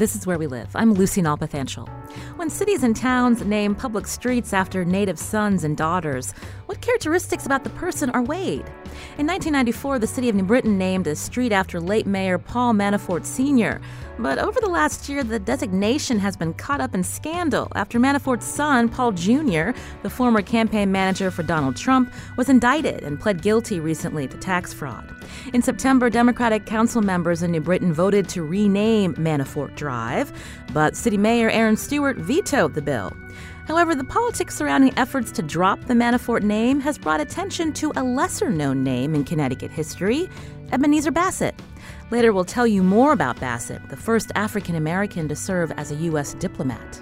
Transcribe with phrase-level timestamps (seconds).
[0.00, 0.70] This is where we live.
[0.74, 1.86] I'm Lucy Nalpathanchel.
[2.36, 6.32] When cities and towns name public streets after native sons and daughters,
[6.64, 8.64] what characteristics about the person are weighed?
[9.18, 13.26] In 1994, the city of New Britain named a street after late Mayor Paul Manafort
[13.26, 13.78] Sr.
[14.18, 18.46] But over the last year, the designation has been caught up in scandal after Manafort's
[18.46, 19.70] son, Paul Jr.,
[20.02, 24.72] the former campaign manager for Donald Trump, was indicted and pled guilty recently to tax
[24.72, 25.10] fraud.
[25.54, 29.89] In September, Democratic council members in New Britain voted to rename Manafort Drive,
[30.72, 33.16] but City Mayor Erin Stewart vetoed the bill.
[33.66, 38.02] However, the politics surrounding efforts to drop the Manafort name has brought attention to a
[38.02, 40.28] lesser known name in Connecticut history,
[40.72, 41.54] Ebenezer Bassett.
[42.10, 45.96] Later, we'll tell you more about Bassett, the first African American to serve as a
[45.96, 46.34] U.S.
[46.34, 47.00] diplomat.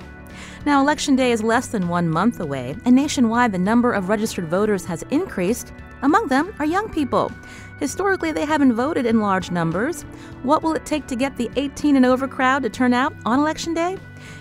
[0.67, 4.49] Now, Election Day is less than one month away, and nationwide the number of registered
[4.49, 5.73] voters has increased.
[6.03, 7.33] Among them are young people.
[7.79, 10.03] Historically, they haven't voted in large numbers.
[10.43, 13.39] What will it take to get the 18 and over crowd to turn out on
[13.39, 13.97] Election Day?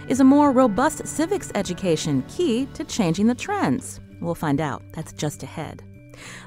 [0.07, 3.99] Is a more robust civics education key to changing the trends?
[4.19, 4.81] We'll find out.
[4.93, 5.83] That's just ahead.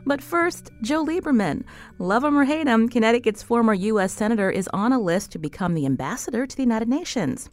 [0.07, 1.65] But first, Joe Lieberman.
[1.99, 4.13] Love him or hate him, Connecticut's former U.S.
[4.13, 7.51] Senator is on a list to become the ambassador to the United Nations.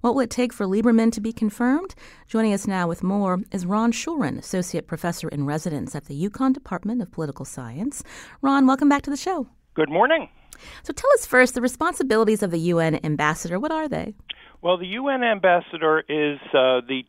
[0.00, 1.94] What will it take for Lieberman to be confirmed?
[2.26, 6.52] Joining us now with more is Ron Schurin, Associate Professor in Residence at the UConn
[6.52, 8.02] Department of Political Science.
[8.42, 9.46] Ron, welcome back to the show.
[9.74, 10.28] Good morning.
[10.82, 13.58] So tell us first the responsibilities of the UN ambassador.
[13.58, 14.14] What are they?
[14.62, 17.04] Well, the UN ambassador is uh, the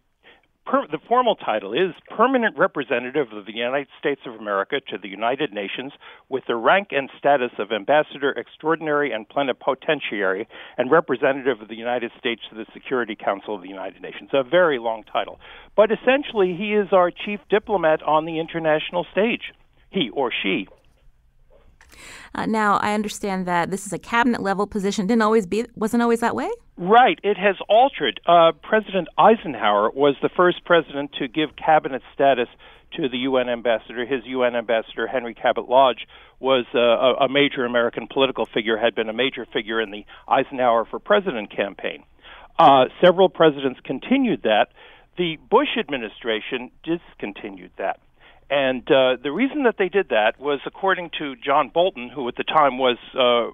[0.72, 5.09] per, the formal title is permanent representative of the United States of America to the
[5.09, 5.91] United Nations
[6.30, 12.11] with the rank and status of ambassador extraordinary and plenipotentiary and representative of the United
[12.17, 14.30] States to the Security Council of the United Nations.
[14.33, 15.39] A very long title.
[15.76, 19.52] But essentially he is our chief diplomat on the international stage.
[19.89, 20.67] He or she.
[22.33, 25.07] Uh, now, I understand that this is a cabinet level position.
[25.07, 26.49] Didn't always be, wasn't always that way.
[26.77, 27.19] Right.
[27.23, 28.19] It has altered.
[28.25, 32.47] Uh, president Eisenhower was the first president to give cabinet status
[32.97, 34.05] to the UN ambassador.
[34.05, 36.07] His UN ambassador, Henry Cabot Lodge,
[36.39, 40.85] was uh, a major American political figure, had been a major figure in the Eisenhower
[40.85, 42.03] for President campaign.
[42.58, 44.67] Uh, several presidents continued that.
[45.17, 47.99] The Bush administration discontinued that.
[48.52, 52.36] And uh, the reason that they did that was, according to John Bolton, who at
[52.36, 53.50] the time was, uh,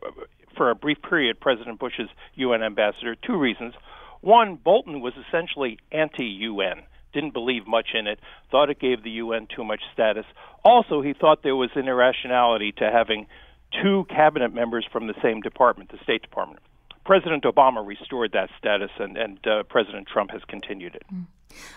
[0.58, 3.75] for a brief period, President Bush's UN ambassador, two reasons.
[4.22, 6.81] One, Bolton was essentially anti UN,
[7.13, 8.19] didn't believe much in it,
[8.50, 10.25] thought it gave the UN too much status.
[10.66, 13.28] Also, he thought there was an irrationality to having
[13.84, 16.59] two cabinet members from the same department, the State Department.
[17.06, 21.03] President Obama restored that status, and, and uh, President Trump has continued it.
[21.14, 21.28] Mm.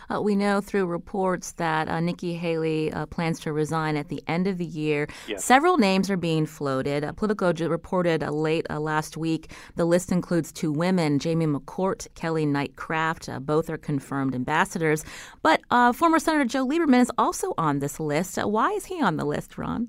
[0.09, 4.23] Uh, we know through reports that uh, Nikki Haley uh, plans to resign at the
[4.27, 5.09] end of the year.
[5.37, 7.05] Several names are being floated.
[7.05, 12.07] Uh, Politico reported uh, late uh, last week the list includes two women, Jamie McCourt,
[12.15, 13.29] Kelly Knight Craft.
[13.29, 15.05] Uh, both are confirmed ambassadors.
[15.43, 15.61] But
[15.95, 18.37] former Senator Joe Lieberman is also on this list.
[18.37, 19.89] why is he on the list, Ron?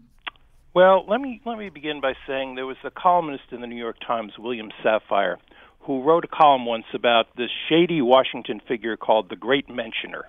[0.73, 3.75] Well, let me let me begin by saying there was a columnist in the New
[3.75, 5.35] York Times, William Safire,
[5.83, 10.25] who wrote a column once about this shady Washington figure called the Great Mentioner.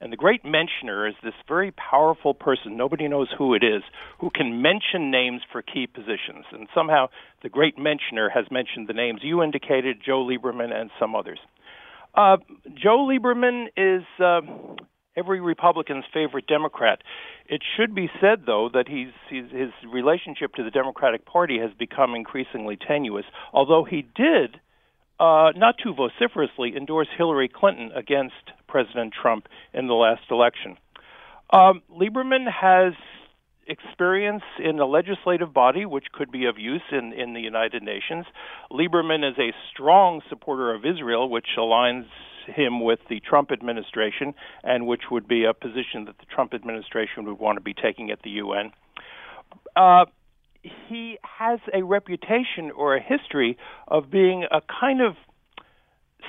[0.00, 3.82] And the Great Mentioner is this very powerful person, nobody knows who it is,
[4.18, 6.44] who can mention names for key positions.
[6.50, 7.06] And somehow
[7.42, 11.38] the Great Mentioner has mentioned the names you indicated, Joe Lieberman, and some others.
[12.14, 12.38] Uh,
[12.74, 14.40] Joe Lieberman is uh,
[15.16, 16.98] every Republican's favorite Democrat.
[17.46, 21.70] It should be said, though, that he's, he's, his relationship to the Democratic Party has
[21.78, 24.60] become increasingly tenuous, although he did
[25.22, 28.34] uh, not too vociferously, endorse Hillary Clinton against
[28.66, 30.76] President Trump in the last election.
[31.50, 32.94] Um, Lieberman has
[33.68, 38.26] experience in the legislative body, which could be of use in, in the United Nations.
[38.72, 42.06] Lieberman is a strong supporter of Israel, which aligns
[42.48, 47.26] him with the Trump administration and which would be a position that the Trump administration
[47.26, 48.72] would want to be taking at the UN.
[49.76, 50.06] Uh,
[50.62, 55.16] he has a reputation or a history of being a kind of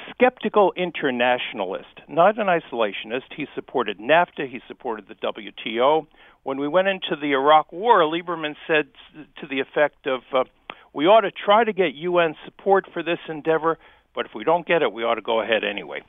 [0.09, 3.33] skeptical internationalist, not an isolationist.
[3.35, 6.07] He supported NAFTA, he supported the WTO.
[6.43, 8.87] When we went into the Iraq War, Lieberman said
[9.39, 10.43] to the effect of, uh,
[10.93, 13.77] we ought to try to get UN support for this endeavor,
[14.13, 16.01] but if we don't get it, we ought to go ahead anyway.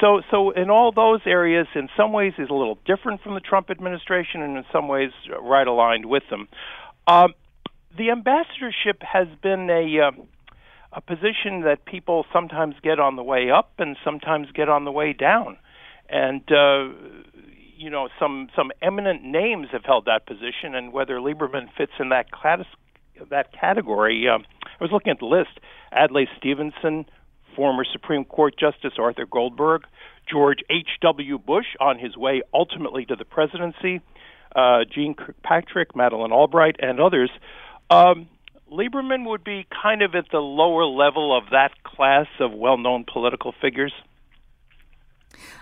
[0.00, 3.40] So, so in all those areas, in some ways, is a little different from the
[3.40, 6.48] Trump administration, and in some ways, right aligned with them.
[7.08, 7.34] Um,
[7.96, 10.10] the ambassadorship has been a uh,
[10.92, 14.90] a position that people sometimes get on the way up and sometimes get on the
[14.90, 15.56] way down,
[16.08, 16.88] and uh,
[17.76, 22.08] you know some some eminent names have held that position, and whether Lieberman fits in
[22.10, 22.64] that class
[23.30, 25.60] that category, um, I was looking at the list:
[25.92, 27.06] Adlai Stevenson,
[27.54, 29.82] former Supreme Court Justice Arthur Goldberg,
[30.30, 31.38] George H.W.
[31.38, 34.00] Bush on his way ultimately to the presidency,
[34.56, 34.84] uh,
[35.16, 37.30] Kirkpatrick, Madeleine Albright, and others.
[37.90, 38.28] Um,
[38.72, 43.04] Lieberman would be kind of at the lower level of that class of well known
[43.12, 43.92] political figures.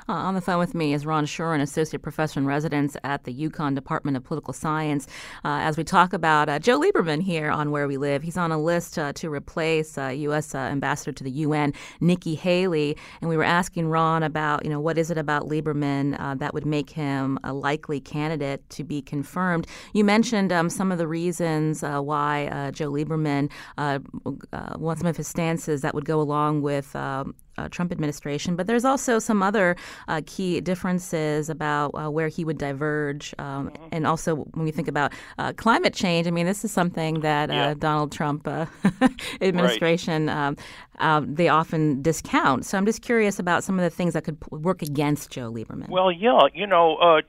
[0.09, 3.49] Uh, on the phone with me is Ron Schurin, Associate Professor in Residence at the
[3.49, 5.07] UConn Department of Political Science.
[5.45, 8.51] Uh, as we talk about uh, Joe Lieberman here on Where We Live, he's on
[8.51, 10.55] a list uh, to replace U.S.
[10.55, 12.97] Uh, uh, Ambassador to the UN, Nikki Haley.
[13.21, 16.67] And we were asking Ron about, you know, what is it about Lieberman that would
[16.67, 19.67] make him a likely candidate to be confirmed?
[19.93, 25.83] You mentioned um, some of the reasons why Joe Lieberman, one, some of his stances
[25.83, 28.57] that would go along with um, uh, Trump administration.
[28.57, 29.77] But there's also some other
[30.07, 33.35] uh, key differences about uh, where he would diverge.
[33.39, 33.89] Um, mm-hmm.
[33.93, 37.51] And also, when we think about uh, climate change, I mean, this is something that
[37.51, 37.75] uh, yeah.
[37.75, 38.67] Donald Trump uh,
[39.41, 40.27] administration.
[40.27, 40.57] Right.
[41.01, 42.65] Um, they often discount.
[42.65, 45.89] So I'm just curious about some of the things that could work against Joe Lieberman.
[45.89, 47.21] Well, yeah, you know,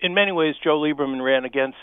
[0.00, 1.78] in many ways, Joe Lieberman ran against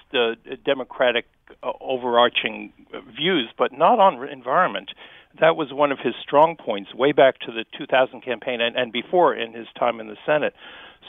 [0.64, 1.26] Democratic
[1.62, 2.72] overarching
[3.18, 4.92] views, but not on environment
[5.40, 8.92] that was one of his strong points way back to the 2000 campaign and, and
[8.92, 10.54] before in his time in the Senate.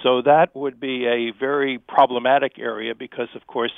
[0.03, 3.73] So that would be a very problematic area because, of course,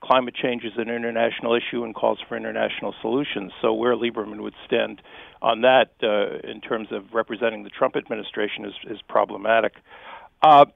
[0.00, 3.52] climate change is an international issue and calls for international solutions.
[3.60, 5.02] So where Lieberman would stand
[5.42, 9.74] on that uh, in terms of representing the Trump administration is, is problematic.
[10.42, 10.66] Uh,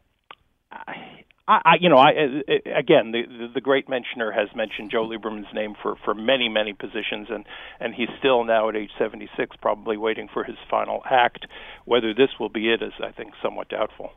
[1.48, 5.52] I, I, you know, I again, the, the the great mentioner has mentioned Joe Lieberman's
[5.52, 7.44] name for for many many positions, and
[7.80, 11.46] and he's still now at age 76, probably waiting for his final act.
[11.84, 14.12] Whether this will be it is, I think, somewhat doubtful.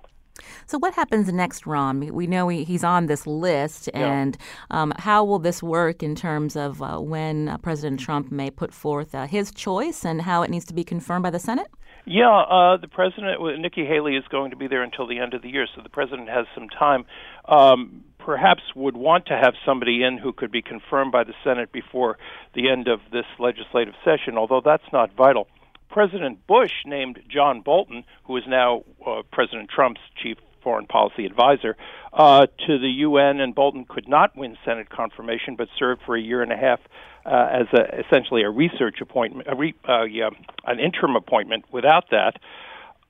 [0.66, 2.13] So, what happens next, Ron?
[2.13, 4.81] We know he, he's on this list, and yeah.
[4.81, 8.74] um, how will this work in terms of uh, when uh, President Trump may put
[8.74, 11.68] forth uh, his choice and how it needs to be confirmed by the Senate?
[12.07, 15.42] Yeah, uh, the president, Nikki Haley, is going to be there until the end of
[15.42, 17.06] the year, so the president has some time.
[17.46, 21.72] Um, perhaps would want to have somebody in who could be confirmed by the Senate
[21.72, 22.18] before
[22.54, 25.48] the end of this legislative session, although that's not vital.
[25.90, 31.78] President Bush named John Bolton, who is now uh, President Trump's chief foreign policy advisor,
[32.12, 36.22] uh, to the UN, and Bolton could not win Senate confirmation, but served for a
[36.22, 36.80] year and a half
[37.26, 40.30] uh, as a, essentially a research appointment, a re, uh, yeah,
[40.66, 41.66] an interim appointment.
[41.72, 42.34] Without that,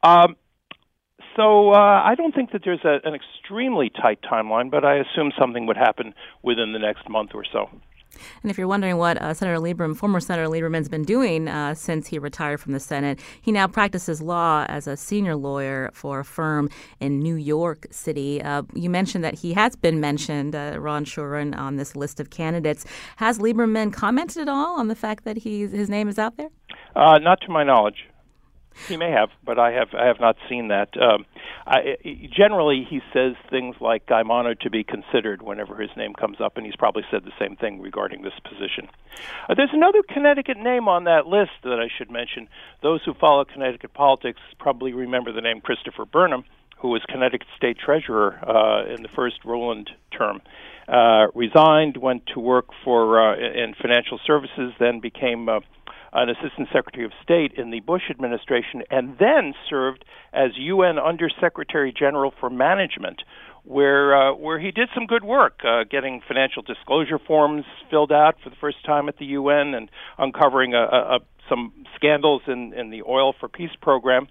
[0.04, 0.36] um,
[1.36, 5.32] so uh, I don't think that there's a, an extremely tight timeline, but I assume
[5.40, 6.14] something would happen
[6.44, 7.70] within the next month or so.
[8.42, 12.08] And if you're wondering what uh, Senator Lieberman, former Senator Lieberman's been doing uh, since
[12.08, 16.26] he retired from the Senate, he now practices law as a senior lawyer for a
[16.26, 16.70] firm
[17.00, 18.42] in New York City.
[18.42, 22.30] Uh, you mentioned that he has been mentioned, uh, Ron Schurin, on this list of
[22.30, 22.86] candidates.
[23.18, 26.50] Has Lieberman commented at all on the fact that he's, his name is out there?
[26.96, 28.06] Uh, not to my knowledge.
[28.88, 30.90] He may have, but I have I have not seen that.
[31.02, 31.26] Um,
[31.66, 31.98] I,
[32.30, 36.58] generally, he says things like "I'm honored to be considered" whenever his name comes up,
[36.58, 38.90] and he's probably said the same thing regarding this position.
[39.50, 42.48] Uh, there's another Connecticut name on that list that I should mention.
[42.84, 46.44] Those who follow Connecticut politics probably remember the name Christopher Burnham,
[46.78, 50.42] who was Connecticut State Treasurer uh, in the first Rowland term.
[50.88, 55.60] Uh, resigned, went to work for uh, in financial services, then became uh,
[56.16, 61.94] an assistant secretary of state in the Bush administration, and then served as UN Undersecretary
[61.98, 63.22] General for Management,
[63.64, 68.36] where uh, where he did some good work, uh, getting financial disclosure forms filled out
[68.44, 71.20] for the first time at the UN, and uncovering a, a, a,
[71.50, 74.28] some scandals in, in the Oil for Peace program.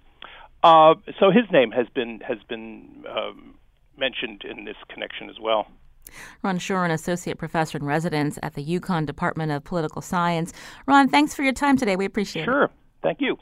[0.63, 3.55] Uh, so his name has been has been um,
[3.97, 5.67] mentioned in this connection as well.
[6.43, 10.53] Ron Schurin, Associate Professor in Residence at the UConn Department of Political Science.
[10.85, 11.95] Ron, thanks for your time today.
[11.95, 12.63] We appreciate sure.
[12.63, 12.67] it.
[12.67, 12.75] Sure.
[13.03, 13.37] Thank you.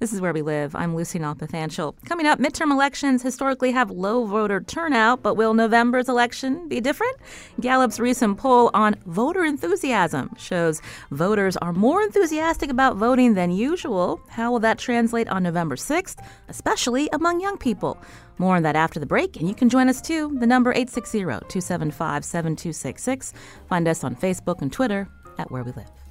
[0.00, 0.74] This is where we live.
[0.74, 1.94] I'm Lucy Nalpathanchel.
[2.04, 7.16] Coming up, midterm elections historically have low voter turnout, but will November's election be different?
[7.60, 10.80] Gallup's recent poll on voter enthusiasm shows
[11.10, 14.20] voters are more enthusiastic about voting than usual.
[14.28, 16.18] How will that translate on November 6th,
[16.48, 17.98] especially among young people?
[18.38, 20.36] More on that after the break, and you can join us too.
[20.38, 23.32] The number 860 275 7266.
[23.68, 26.05] Find us on Facebook and Twitter at Where We Live.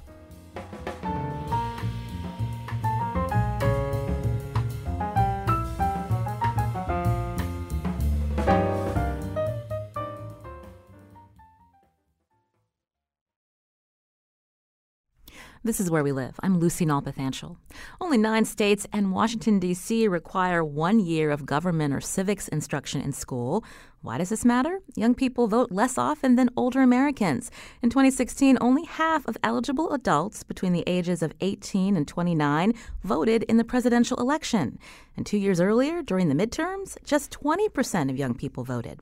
[15.64, 16.38] This is where we live.
[16.42, 17.56] I'm Lucy Nalpathanchel.
[18.00, 20.06] Only nine states and Washington, D.C.
[20.06, 23.64] require one year of government or civics instruction in school.
[24.02, 24.80] Why does this matter?
[24.94, 27.50] Young people vote less often than older Americans.
[27.82, 32.72] In 2016, only half of eligible adults between the ages of 18 and 29
[33.02, 34.78] voted in the presidential election.
[35.16, 39.00] And two years earlier, during the midterms, just 20% of young people voted.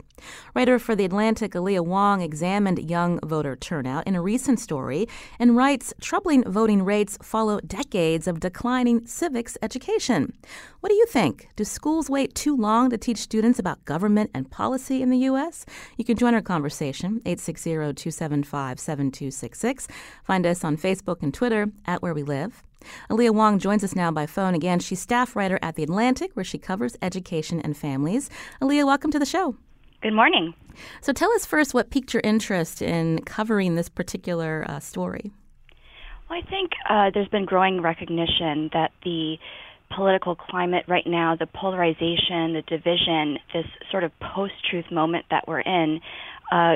[0.53, 5.07] Writer for The Atlantic, Alia Wong, examined young voter turnout in a recent story
[5.39, 10.33] and writes troubling voting rates follow decades of declining civics education.
[10.79, 11.49] What do you think?
[11.55, 15.65] Do schools wait too long to teach students about government and policy in the U.S.?
[15.97, 19.87] You can join our conversation, 860 275 7266.
[20.23, 22.63] Find us on Facebook and Twitter at Where We Live.
[23.11, 24.79] Alia Wong joins us now by phone again.
[24.79, 28.29] She's staff writer at The Atlantic, where she covers education and families.
[28.61, 29.55] Alia, welcome to the show.
[30.01, 30.53] Good morning.
[31.01, 35.31] So tell us first what piqued your interest in covering this particular uh, story.
[36.29, 39.37] Well, I think uh, there's been growing recognition that the
[39.95, 45.47] political climate right now, the polarization, the division, this sort of post truth moment that
[45.47, 46.01] we're in,
[46.51, 46.75] uh,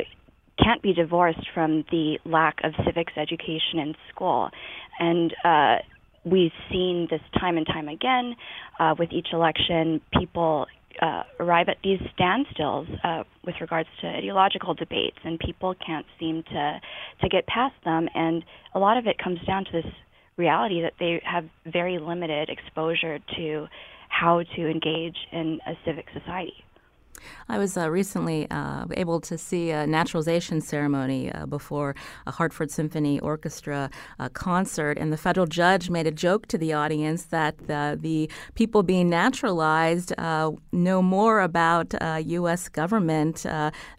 [0.63, 4.49] can't be divorced from the lack of civics education in school.
[4.99, 5.77] And uh,
[6.23, 8.35] we've seen this time and time again
[8.79, 10.01] uh, with each election.
[10.17, 10.67] People
[11.01, 16.43] uh, arrive at these standstills uh, with regards to ideological debates, and people can't seem
[16.43, 16.81] to
[17.21, 18.07] to get past them.
[18.13, 19.91] And a lot of it comes down to this
[20.38, 23.67] reality that they have very limited exposure to
[24.09, 26.53] how to engage in a civic society.
[27.47, 31.95] I was uh, recently uh, able to see a naturalization ceremony uh, before
[32.25, 36.73] a Hartford Symphony Orchestra uh, concert, and the federal judge made a joke to the
[36.73, 41.93] audience that the, the people being naturalized uh, know more about
[42.25, 42.67] U.S.
[42.67, 43.45] Uh, government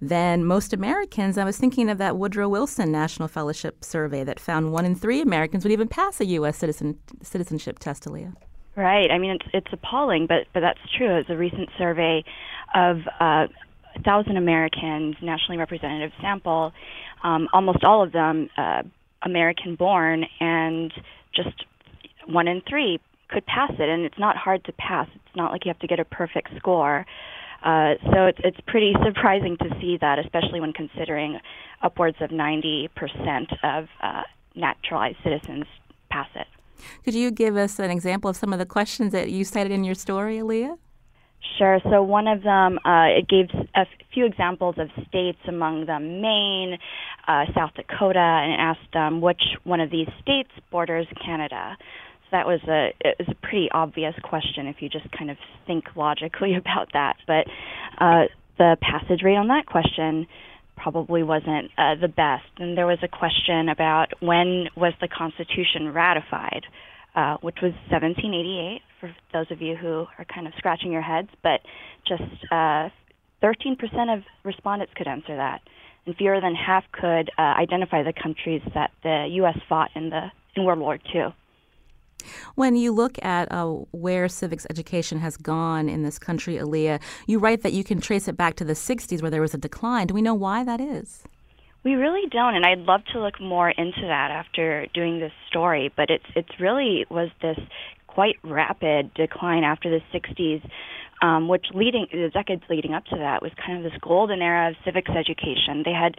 [0.01, 1.39] than most Americans.
[1.39, 5.21] I was thinking of that Woodrow Wilson National Fellowship Survey that found one in three
[5.21, 6.57] Americans would even pass a U.S.
[6.59, 8.33] citizen citizenship test, Alia.
[8.81, 9.11] Right.
[9.11, 11.19] I mean, it's it's appalling, but but that's true.
[11.19, 12.25] It's a recent survey
[12.75, 13.49] of uh,
[14.07, 16.73] thousand Americans, nationally representative sample,
[17.23, 18.83] um, almost all of them uh,
[19.23, 20.95] American-born, and
[21.37, 21.67] just
[22.27, 23.87] one in three could pass it.
[23.87, 25.09] And it's not hard to pass.
[25.15, 27.05] It's not like you have to get a perfect score.
[27.63, 31.39] Uh, so it's it's pretty surprising to see that, especially when considering
[31.83, 32.89] upwards of 90%
[33.63, 34.23] of uh,
[34.55, 35.67] naturalized citizens
[36.11, 36.47] pass it.
[37.05, 39.85] Could you give us an example of some of the questions that you cited in
[39.85, 40.77] your story, Alia?
[41.59, 41.81] Sure.
[41.85, 46.79] So one of them, uh, it gave a few examples of states, among them Maine,
[47.27, 51.77] uh, South Dakota, and asked um, which one of these states borders Canada.
[51.79, 55.37] So that was a it was a pretty obvious question if you just kind of
[55.67, 57.17] think logically about that.
[57.27, 57.47] But
[57.99, 58.25] uh,
[58.59, 60.27] the passage rate on that question
[60.83, 62.49] probably wasn't uh, the best.
[62.59, 66.63] And there was a question about when was the Constitution ratified,
[67.15, 71.29] uh, which was 1788, for those of you who are kind of scratching your heads,
[71.43, 71.61] but
[72.07, 72.89] just uh,
[73.43, 75.61] 13% of respondents could answer that.
[76.07, 79.59] And fewer than half could uh, identify the countries that the U.S.
[79.69, 81.35] fought in the in World War II.
[82.55, 87.39] When you look at uh, where civics education has gone in this country, Alia, you
[87.39, 90.07] write that you can trace it back to the 60s where there was a decline.
[90.07, 91.25] Do we know why that is?
[91.83, 95.91] We really don't, and I'd love to look more into that after doing this story.
[95.97, 97.59] But it's it's really was this
[98.07, 100.69] quite rapid decline after the 60s,
[101.23, 104.71] um, which leading the decades leading up to that was kind of this golden era
[104.71, 105.83] of civics education.
[105.85, 106.17] They had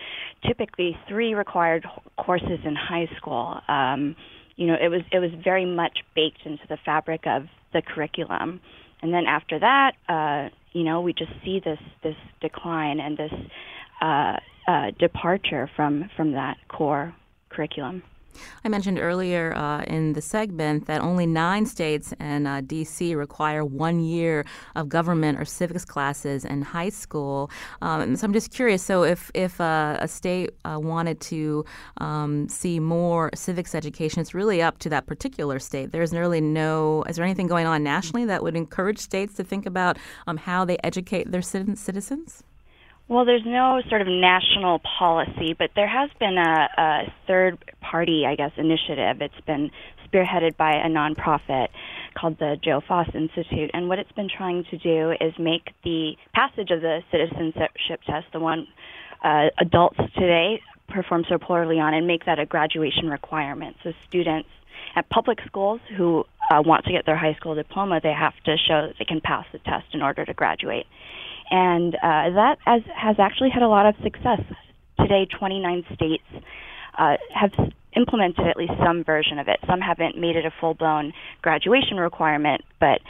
[0.48, 1.86] typically three required
[2.18, 3.62] courses in high school.
[3.68, 4.16] Um,
[4.56, 7.44] you know, it was it was very much baked into the fabric of
[7.74, 8.60] the curriculum.
[9.02, 13.34] And then after that, uh, you know, we just see this this decline and this
[14.02, 17.16] uh, uh, departure from from that core
[17.50, 18.04] curriculum.
[18.64, 23.16] I mentioned earlier uh, in the segment that only nine states and uh, D.C.
[23.16, 24.46] require one year
[24.76, 27.50] of government or civics classes in high school.
[27.82, 28.84] Um, so I'm just curious.
[28.84, 31.66] So if if uh, a state uh, wanted to
[31.98, 35.92] um, see more civics education, it's really up to that particular state.
[35.92, 37.04] There's really no.
[37.08, 39.98] Is there anything going on nationally that would encourage states to think about
[40.28, 42.44] um, how they educate their citizens?
[43.12, 48.24] Well, there's no sort of national policy, but there has been a, a third party,
[48.26, 49.22] I guess, initiative.
[49.22, 49.70] It's been
[50.08, 51.68] spearheaded by a nonprofit
[52.14, 53.72] called the Joe Foss Institute.
[53.74, 58.28] And what it's been trying to do is make the passage of the citizenship test,
[58.32, 58.66] the one
[59.22, 63.76] uh, adults today perform so poorly on, and make that a graduation requirement.
[63.84, 64.48] So students
[64.96, 68.56] at public schools who uh, want to get their high school diploma, they have to
[68.56, 70.86] show that they can pass the test in order to graduate
[71.52, 74.42] and uh, that has, has actually had a lot of success.
[74.98, 76.24] Today, 29 states
[76.98, 77.52] uh, have
[77.96, 79.60] implemented at least some version of it.
[79.68, 83.02] Some haven't made it a full blown graduation requirement, but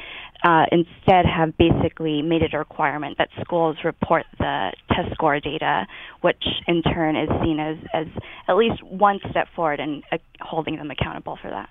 [0.43, 5.85] uh, instead have basically made it a requirement that schools report the test score data,
[6.21, 8.07] which in turn is seen as, as
[8.47, 11.69] at least one step forward in uh, holding them accountable for that.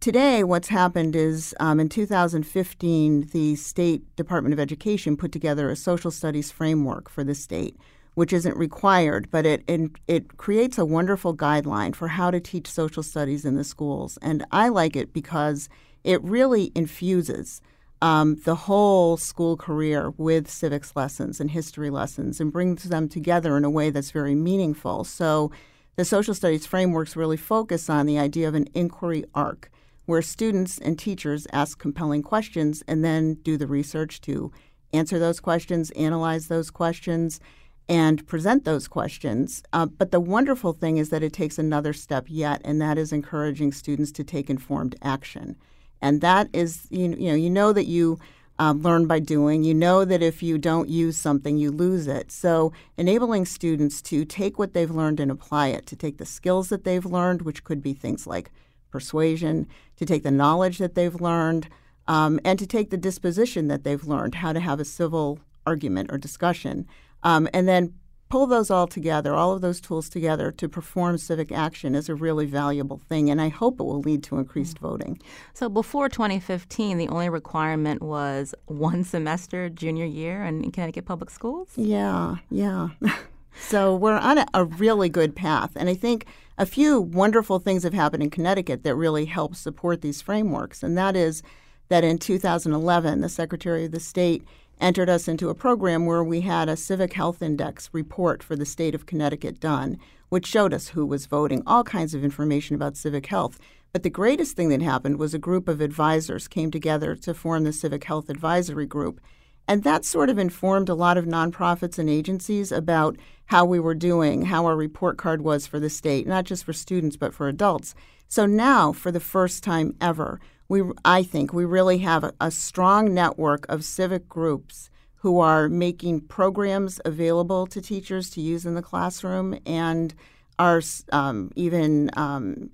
[0.00, 5.74] Today, what's happened is um, in 2015, the State Department of Education put together a
[5.74, 7.76] social studies framework for the state,
[8.14, 12.68] which isn't required, but it, it, it creates a wonderful guideline for how to teach
[12.68, 14.16] social studies in the schools.
[14.22, 15.68] And I like it because
[16.04, 17.60] it really infuses
[18.00, 23.56] um, the whole school career with civics lessons and history lessons and brings them together
[23.56, 25.02] in a way that's very meaningful.
[25.02, 25.50] So
[25.96, 29.70] the social studies frameworks really focus on the idea of an inquiry arc
[30.06, 34.50] where students and teachers ask compelling questions and then do the research to
[34.92, 37.40] answer those questions, analyze those questions,
[37.88, 39.62] and present those questions.
[39.72, 43.12] Uh, but the wonderful thing is that it takes another step yet, and that is
[43.12, 45.56] encouraging students to take informed action.
[46.00, 48.18] And that is, you, you know, you know that you
[48.58, 49.64] um, learn by doing.
[49.64, 52.32] You know that if you don't use something, you lose it.
[52.32, 56.68] So, enabling students to take what they've learned and apply it, to take the skills
[56.70, 58.50] that they've learned, which could be things like
[58.90, 61.68] persuasion, to take the knowledge that they've learned,
[62.08, 66.10] um, and to take the disposition that they've learned, how to have a civil argument
[66.12, 66.86] or discussion,
[67.22, 67.92] um, and then
[68.28, 72.14] pull those all together, all of those tools together to perform civic action is a
[72.14, 74.86] really valuable thing, and I hope it will lead to increased mm-hmm.
[74.86, 75.20] voting.
[75.54, 81.68] So before 2015, the only requirement was one semester junior year in Connecticut public schools?
[81.76, 82.88] Yeah, yeah.
[83.60, 86.26] so we're on a, a really good path, and I think–
[86.58, 90.96] a few wonderful things have happened in Connecticut that really help support these frameworks, and
[90.96, 91.42] that is
[91.88, 94.42] that in 2011, the Secretary of the State
[94.80, 98.64] entered us into a program where we had a civic health index report for the
[98.64, 99.98] state of Connecticut done,
[100.30, 103.58] which showed us who was voting, all kinds of information about civic health.
[103.92, 107.64] But the greatest thing that happened was a group of advisors came together to form
[107.64, 109.20] the Civic Health Advisory Group.
[109.68, 113.94] And that sort of informed a lot of nonprofits and agencies about how we were
[113.94, 117.48] doing, how our report card was for the state, not just for students, but for
[117.48, 117.94] adults.
[118.28, 122.50] So now, for the first time ever, we, I think we really have a, a
[122.50, 128.74] strong network of civic groups who are making programs available to teachers to use in
[128.74, 130.14] the classroom and
[130.58, 132.70] are um, even um,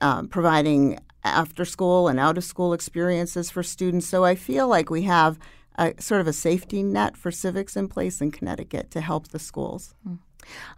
[0.00, 4.06] uh, providing after school and out of school experiences for students.
[4.06, 5.38] So I feel like we have
[5.76, 9.38] a sort of a safety net for civics in place in Connecticut to help the
[9.38, 9.94] schools.
[10.06, 10.18] Mm.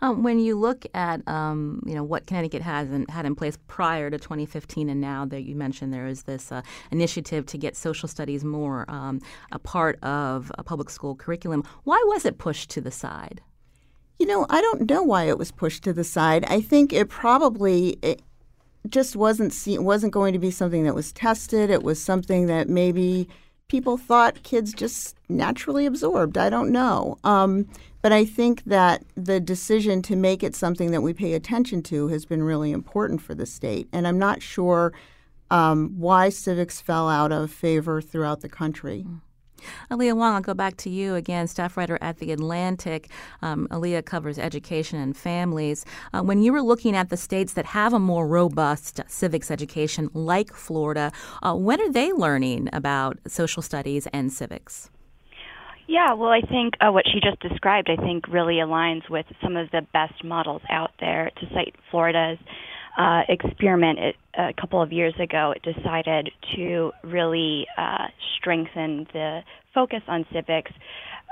[0.00, 3.58] Um, when you look at um, you know what Connecticut has in, had in place
[3.66, 7.76] prior to 2015 and now that you mentioned there is this uh, initiative to get
[7.76, 9.20] social studies more um,
[9.52, 11.64] a part of a public school curriculum.
[11.84, 13.40] Why was it pushed to the side?
[14.18, 16.44] You know, I don't know why it was pushed to the side.
[16.48, 18.22] I think it probably it
[18.88, 21.70] just wasn't see, wasn't going to be something that was tested.
[21.70, 23.28] It was something that maybe
[23.68, 26.38] people thought kids just naturally absorbed.
[26.38, 27.18] I don't know.
[27.24, 27.68] Um,
[28.00, 32.08] but I think that the decision to make it something that we pay attention to
[32.08, 33.88] has been really important for the state.
[33.92, 34.92] And I'm not sure
[35.50, 39.04] um, why civics fell out of favor throughout the country.
[39.06, 39.20] Mm.
[39.90, 43.10] Alia Wong, I'll go back to you again, staff writer at The Atlantic.
[43.42, 45.84] Um, Alia covers education and families.
[46.12, 50.10] Uh, when you were looking at the states that have a more robust civics education,
[50.14, 54.90] like Florida, uh, when are they learning about social studies and civics?
[55.88, 59.56] Yeah, well, I think uh, what she just described, I think, really aligns with some
[59.56, 61.30] of the best models out there.
[61.36, 62.38] To cite Florida's
[62.96, 68.06] uh, experiment it, a couple of years ago, it decided to really uh,
[68.36, 69.42] strengthen the
[69.74, 70.72] focus on civics,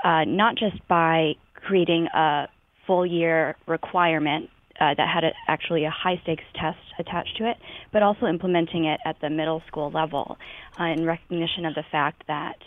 [0.03, 2.47] uh, not just by creating a
[2.85, 4.49] full year requirement
[4.79, 7.57] uh, that had a, actually a high stakes test attached to it,
[7.91, 10.37] but also implementing it at the middle school level
[10.79, 12.57] uh, in recognition of the fact that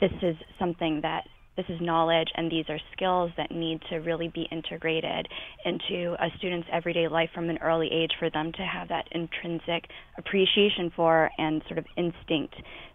[0.00, 1.26] this is something that
[1.58, 5.26] this is knowledge and these are skills that need to really be integrated
[5.64, 9.84] into a student's everyday life from an early age for them to have that intrinsic
[10.16, 12.54] appreciation for and sort of instinct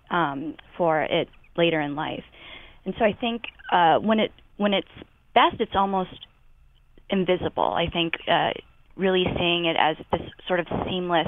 [0.09, 2.23] um, for it later in life.
[2.85, 4.87] And so I think uh, when it when it's
[5.35, 6.25] best, it's almost
[7.09, 7.73] invisible.
[7.73, 8.51] I think uh,
[8.95, 11.27] really seeing it as this sort of seamless,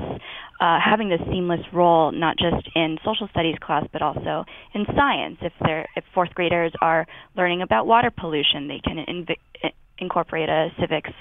[0.62, 5.38] uh, having this seamless role, not just in social studies class, but also in science.
[5.42, 10.70] If they're if fourth graders are learning about water pollution, they can inv- incorporate a
[10.80, 11.12] civics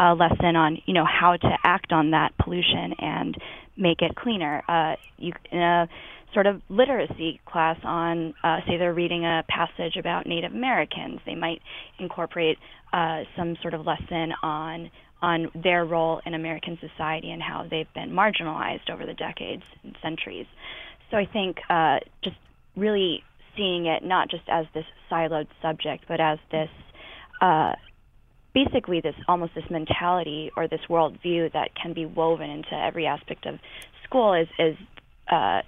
[0.00, 3.36] uh, lesson on you know how to act on that pollution and
[3.76, 4.62] make it cleaner.
[4.68, 5.88] Uh, you in a
[6.34, 11.20] sort of literacy class on, uh, say, they're reading a passage about Native Americans.
[11.24, 11.62] They might
[12.00, 12.58] incorporate
[12.92, 14.90] uh, some sort of lesson on
[15.24, 19.96] on their role in American society and how they've been marginalized over the decades and
[20.02, 20.46] centuries.
[21.10, 22.36] So I think uh, just
[22.76, 23.22] really
[23.56, 26.68] seeing it not just as this siloed subject, but as this
[27.40, 27.72] uh,
[28.52, 33.46] basically this almost this mentality or this worldview that can be woven into every aspect
[33.46, 33.58] of
[34.04, 34.76] school is is
[35.32, 35.62] uh,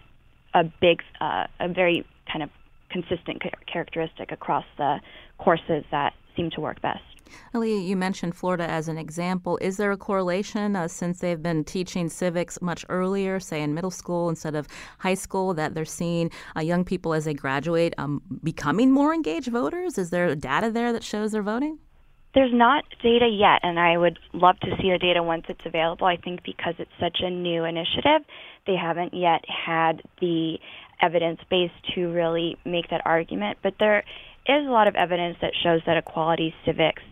[0.53, 2.51] a big, uh, a very kind of
[2.91, 3.43] consistent
[3.73, 5.01] characteristic across the
[5.39, 7.16] courses that seem to work best.
[7.55, 9.59] Alia, you mentioned Florida as an example.
[9.61, 13.91] Is there a correlation uh, since they've been teaching civics much earlier, say in middle
[13.91, 18.23] school instead of high school, that they're seeing uh, young people as they graduate um,
[18.43, 19.99] becoming more engaged voters?
[19.99, 21.79] Is there data there that shows they're voting?
[22.35, 26.07] There's not data yet, and I would love to see the data once it's available.
[26.07, 28.29] I think because it's such a new initiative,
[28.67, 30.59] they haven't yet had the
[31.01, 33.59] evidence base to really make that argument.
[33.63, 34.05] But there
[34.47, 37.03] is a lot of evidence that shows that a quality civics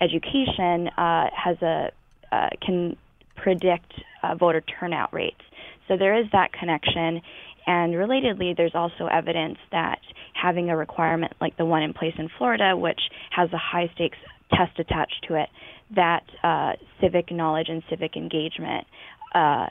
[0.00, 1.90] education uh, has a
[2.32, 2.96] uh, can
[3.36, 5.40] predict uh, voter turnout rates.
[5.88, 7.20] So there is that connection.
[7.66, 9.98] And relatedly, there's also evidence that
[10.34, 14.18] having a requirement like the one in place in Florida, which has a high stakes
[14.50, 15.48] test attached to it,
[15.94, 18.86] that uh, civic knowledge and civic engagement
[19.34, 19.66] uh,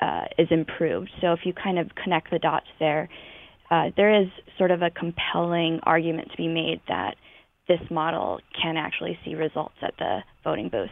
[0.00, 1.10] uh, is improved.
[1.20, 3.08] So if you kind of connect the dots there,
[3.70, 7.16] uh, there is sort of a compelling argument to be made that
[7.68, 10.90] this model can actually see results at the voting booth.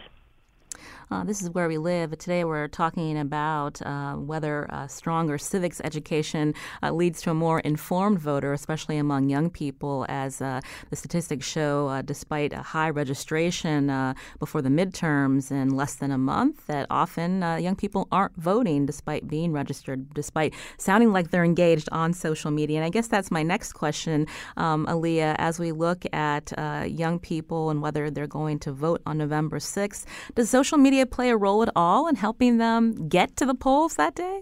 [1.10, 2.10] Uh, this is where we live.
[2.18, 8.18] Today we're talking about uh, whether stronger civics education uh, leads to a more informed
[8.18, 10.60] voter, especially among young people, as uh,
[10.90, 16.18] the statistics show, uh, despite a high registration before the midterms in less than a
[16.18, 21.88] month, that often young people aren't voting despite being registered, despite sounding like they're engaged
[21.92, 22.78] on social media.
[22.78, 26.52] And I guess that's my next question, um, Alia, as we look at
[26.88, 30.04] young people and whether they're going to vote on November 6th.
[30.34, 33.54] Does social media media play a role at all in helping them get to the
[33.54, 34.40] polls that day?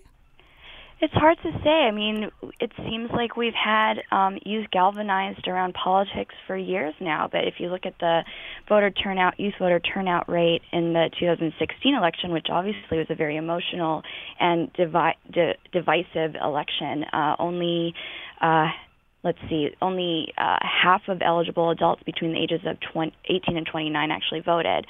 [1.00, 1.70] It's hard to say.
[1.70, 7.28] I mean, it seems like we've had um, youth galvanized around politics for years now.
[7.30, 8.22] But if you look at the
[8.68, 13.36] voter turnout, youth voter turnout rate in the 2016 election, which obviously was a very
[13.36, 14.02] emotional
[14.38, 17.94] and divi- di- divisive election, uh, only
[18.40, 18.68] uh,
[19.24, 23.66] let's see, only uh, half of eligible adults between the ages of 20, 18 and
[23.66, 24.86] 29 actually voted.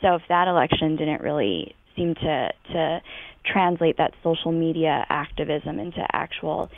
[0.00, 3.02] So if that election didn't really seem to to
[3.44, 6.70] translate that social media activism into actual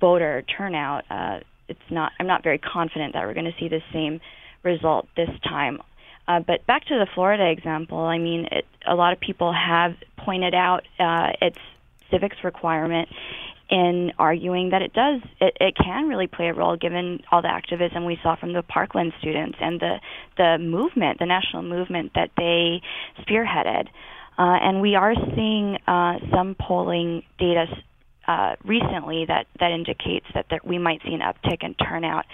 [0.00, 2.12] voter turnout, uh, it's not.
[2.18, 4.20] I'm not very confident that we're going to see the same
[4.62, 5.80] result this time.
[6.28, 9.94] Uh, but back to the Florida example, I mean, it, a lot of people have
[10.16, 11.58] pointed out uh, its
[12.10, 13.08] civics requirement
[13.68, 17.50] in arguing that it does it, it can really play a role given all the
[17.50, 19.96] activism we saw from the Parkland students and the
[20.36, 22.80] the movement, the national movement that they
[23.22, 23.88] spearheaded.
[24.38, 27.64] Uh, and we are seeing uh, some polling data
[28.28, 32.26] uh, recently that, that indicates that there, we might see an uptick in turnout.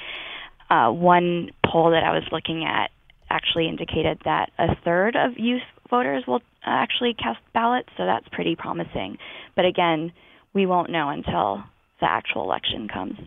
[0.69, 2.91] Uh, one poll that I was looking at
[3.31, 8.57] actually indicated that a third of youth voters will actually cast ballots, so that's pretty
[8.57, 9.19] promising.
[9.55, 10.13] But again,
[10.55, 11.65] we won't know until
[12.01, 13.19] the actual election comes.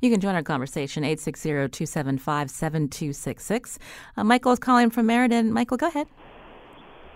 [0.00, 3.78] You can join our conversation, 860-275-7266.
[4.16, 5.52] Uh, Michael is calling from Meriden.
[5.52, 6.08] Michael, go ahead.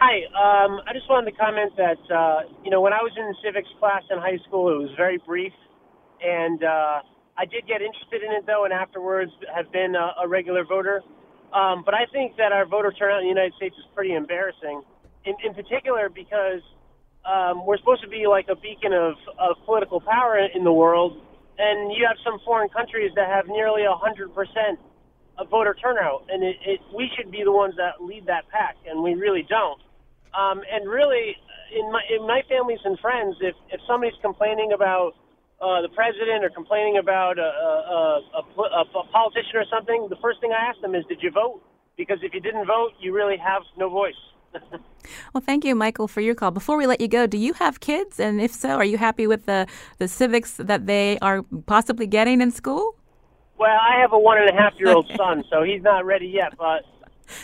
[0.00, 0.18] Hi.
[0.26, 3.68] Um, I just wanted to comment that, uh, you know, when I was in civics
[3.80, 5.52] class in high school, it was very brief.
[6.22, 7.02] And uh,
[7.36, 11.02] I did get interested in it, though, and afterwards have been a, a regular voter.
[11.52, 14.82] Um, but I think that our voter turnout in the United States is pretty embarrassing,
[15.24, 16.62] in, in particular because–
[17.24, 21.20] um, we're supposed to be like a beacon of, of political power in the world,
[21.59, 24.78] and you have some foreign countries that have nearly hundred percent
[25.38, 28.76] of voter turnout, and it, it, we should be the ones that lead that pack,
[28.87, 29.81] and we really don't.
[30.35, 31.37] Um, and really,
[31.74, 35.14] in my in my families and friends, if if somebody's complaining about
[35.61, 40.20] uh, the president or complaining about a, a, a, a, a politician or something, the
[40.22, 41.62] first thing I ask them is, "Did you vote?"
[41.96, 44.18] Because if you didn't vote, you really have no voice.
[45.32, 46.50] Well, thank you, Michael, for your call.
[46.50, 48.20] Before we let you go, do you have kids?
[48.20, 49.66] And if so, are you happy with the,
[49.98, 52.96] the civics that they are possibly getting in school?
[53.58, 56.28] Well, I have a one and a half year old son, so he's not ready
[56.28, 56.56] yet.
[56.56, 56.84] But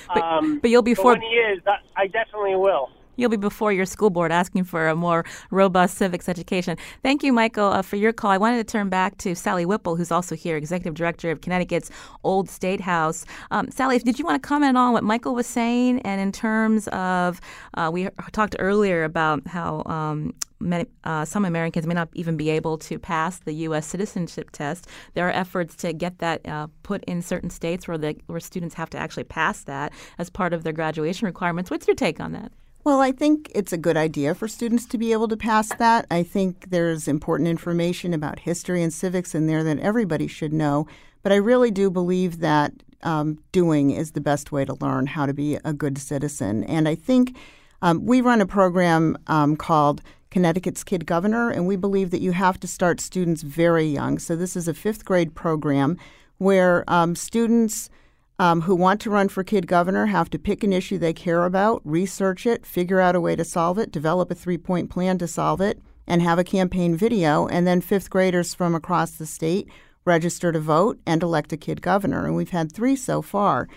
[0.08, 1.60] um, but, but, you'll be for when he is,
[1.96, 2.90] I definitely will.
[3.16, 6.76] You'll be before your school board asking for a more robust civics education.
[7.02, 8.30] Thank you, Michael, uh, for your call.
[8.30, 11.90] I wanted to turn back to Sally Whipple, who's also here, Executive Director of Connecticut's
[12.24, 13.24] Old State House.
[13.50, 16.00] Um, Sally, did you want to comment on what Michael was saying?
[16.00, 17.40] And in terms of,
[17.74, 22.48] uh, we talked earlier about how um, Many, uh, some Americans may not even be
[22.48, 23.86] able to pass the U.S.
[23.86, 24.86] citizenship test.
[25.12, 28.74] There are efforts to get that uh, put in certain states where the where students
[28.76, 31.70] have to actually pass that as part of their graduation requirements.
[31.70, 32.50] What's your take on that?
[32.84, 36.04] Well, I think it's a good idea for students to be able to pass that.
[36.10, 40.86] I think there's important information about history and civics in there that everybody should know.
[41.22, 45.24] But I really do believe that um, doing is the best way to learn how
[45.24, 46.62] to be a good citizen.
[46.64, 47.34] And I think
[47.80, 52.32] um, we run a program um, called Connecticut's Kid Governor, and we believe that you
[52.32, 54.18] have to start students very young.
[54.18, 55.96] So this is a fifth grade program
[56.36, 57.88] where um, students–
[58.38, 61.44] um, who want to run for kid governor have to pick an issue they care
[61.44, 65.18] about, research it, figure out a way to solve it, develop a three point plan
[65.18, 67.46] to solve it, and have a campaign video.
[67.46, 69.68] And then fifth graders from across the state
[70.04, 72.26] register to vote and elect a kid governor.
[72.26, 73.68] And we've had three so far.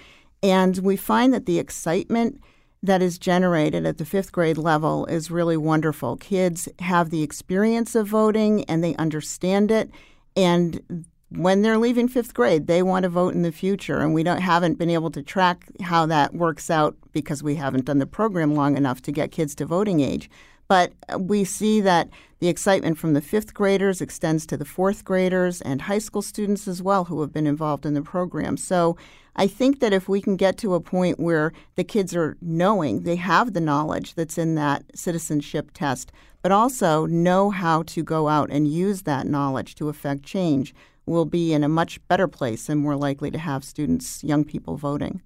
[0.44, 2.42] And we find that the excitement
[2.84, 6.18] that is generated at the fifth grade level is really wonderful.
[6.18, 9.90] Kids have the experience of voting and they understand it.
[10.36, 14.24] And when they're leaving fifth grade, they want to vote in the future, and we
[14.24, 18.06] don't haven't been able to track how that works out because we haven't done the
[18.06, 20.30] program long enough to get kids to voting age.
[20.68, 22.10] But uh, we see that
[22.40, 26.68] the excitement from the fifth graders extends to the fourth graders and high school students
[26.68, 28.58] as well who have been involved in the program.
[28.58, 28.96] So
[29.36, 33.04] I think that if we can get to a point where the kids are knowing
[33.04, 36.12] they have the knowledge that's in that citizenship test,
[36.42, 40.74] but also know how to go out and use that knowledge to affect change,
[41.08, 44.76] will be in a much better place and more likely to have students, young people
[44.78, 45.22] voting.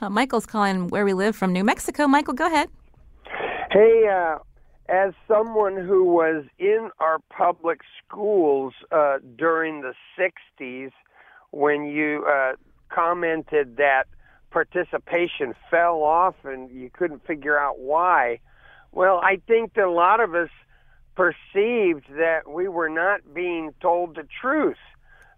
[0.00, 2.06] Uh, Michael's calling where we live from New Mexico.
[2.06, 2.68] Michael, go ahead.
[3.70, 4.38] Hey, uh,
[4.88, 10.90] as someone who was in our public schools uh, during the 60s,
[11.50, 12.52] when you uh,
[12.90, 14.04] commented that
[14.50, 18.38] participation fell off and you couldn't figure out why,
[18.92, 20.50] well, I think that a lot of us
[21.14, 24.76] perceived that we were not being told the truth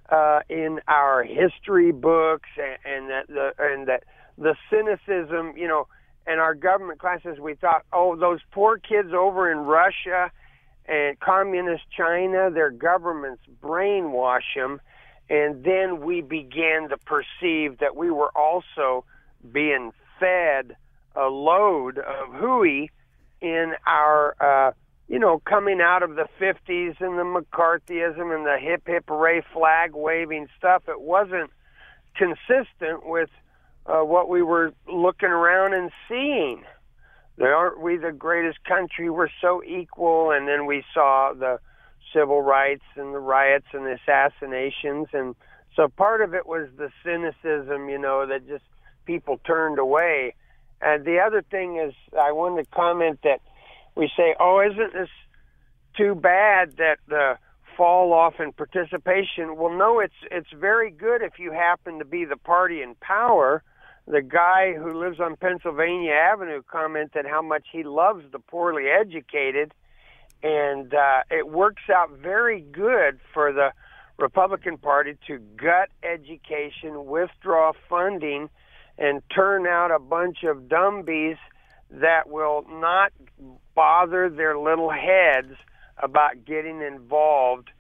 [0.09, 4.05] uh, in our history books, and, and that the and that
[4.37, 5.87] the cynicism, you know,
[6.27, 10.31] in our government classes, we thought, oh, those poor kids over in Russia
[10.87, 14.81] and communist China, their governments brainwash them,
[15.31, 19.05] and then we began to perceive that we were also
[19.53, 20.77] being fed
[21.17, 22.91] a load of hooey
[23.41, 24.73] in our uh,
[25.09, 29.43] you know, coming out of the 50s and the McCarthyism and the hip hip hooray
[29.53, 31.51] flag waving stuff, it wasn't
[32.17, 33.29] consistent with
[33.87, 36.63] uh, what we were looking around and seeing.
[37.41, 39.11] Aren't we the greatest country?
[39.11, 40.31] We're so equal.
[40.31, 41.59] And then we saw the
[42.15, 45.09] civil rights and the riots and the assassinations.
[45.13, 45.35] And
[45.77, 48.65] so part of it was the cynicism, you know, that just
[49.05, 50.35] people turned away.
[50.81, 53.41] And the other thing is, I wanted to comment that
[53.95, 55.11] we say, "Oh, isn't this
[55.97, 57.39] too bad that the
[57.77, 62.25] fall off in participation?" Well, no, it's it's very good if you happen to be
[62.25, 63.63] the party in power.
[64.07, 69.73] The guy who lives on Pennsylvania Avenue commented how much he loves the poorly educated,
[70.43, 73.73] and uh, it works out very good for the
[74.19, 78.49] Republican Party to gut education, withdraw funding,
[78.99, 81.39] and turn out a bunch of dumbies
[81.91, 83.13] that will not
[83.75, 85.55] bother their little heads
[86.03, 87.71] about getting involved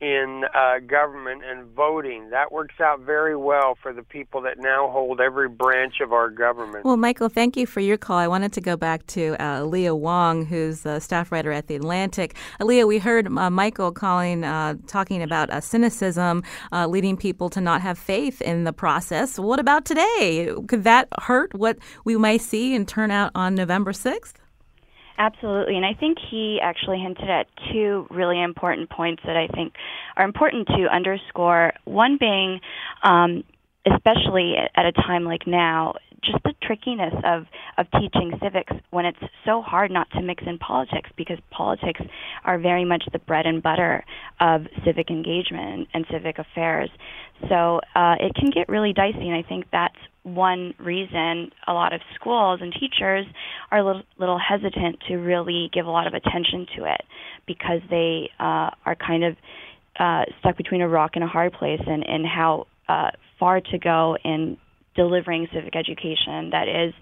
[0.00, 2.30] in uh, government and voting.
[2.30, 6.30] That works out very well for the people that now hold every branch of our
[6.30, 6.84] government.
[6.84, 8.16] Well, Michael, thank you for your call.
[8.16, 11.76] I wanted to go back to uh, Leah Wong, who's a staff writer at The
[11.76, 12.34] Atlantic.
[12.60, 17.60] Leah, we heard uh, Michael calling, uh, talking about uh, cynicism uh, leading people to
[17.60, 19.38] not have faith in the process.
[19.38, 20.50] What about today?
[20.66, 24.32] Could that hurt what we might see in turnout on November 6th?
[25.20, 25.76] Absolutely.
[25.76, 29.74] And I think he actually hinted at two really important points that I think
[30.16, 31.74] are important to underscore.
[31.84, 32.58] One being,
[33.02, 33.44] um,
[33.84, 35.92] especially at a time like now,
[36.24, 37.44] just the trickiness of
[37.76, 42.00] of teaching civics when it's so hard not to mix in politics because politics
[42.44, 44.02] are very much the bread and butter
[44.40, 46.88] of civic engagement and civic affairs.
[47.50, 51.92] So uh, it can get really dicey, and I think that's one reason a lot
[51.92, 53.26] of schools and teachers
[53.70, 57.00] are a little, little hesitant to really give a lot of attention to it
[57.46, 59.36] because they uh, are kind of
[59.98, 63.78] uh, stuck between a rock and a hard place and, and how uh, far to
[63.78, 64.56] go in
[64.94, 66.92] delivering civic education that is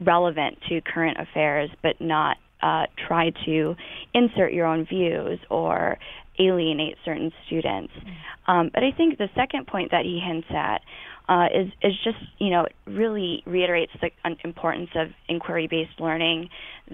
[0.00, 3.74] relevant to current affairs, but not uh, try to
[4.14, 5.98] insert your own views or
[6.38, 7.92] alienate certain students.
[7.92, 8.50] Mm-hmm.
[8.50, 10.80] Um, but I think the second point that he hints at
[11.28, 14.10] uh, is is just you know really reiterates the
[14.44, 16.48] importance of inquiry-based learning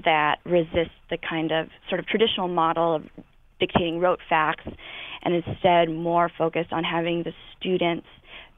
[0.05, 3.03] that resists the kind of sort of traditional model of
[3.59, 4.67] dictating rote facts,
[5.23, 8.07] and instead more focused on having the students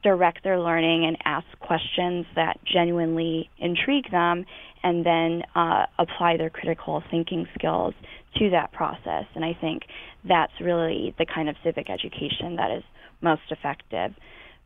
[0.03, 4.45] direct their learning and ask questions that genuinely intrigue them
[4.83, 7.95] and then uh, apply their critical thinking skills
[8.37, 9.25] to that process.
[9.35, 9.83] And I think
[10.27, 12.83] that's really the kind of civic education that is
[13.21, 14.15] most effective.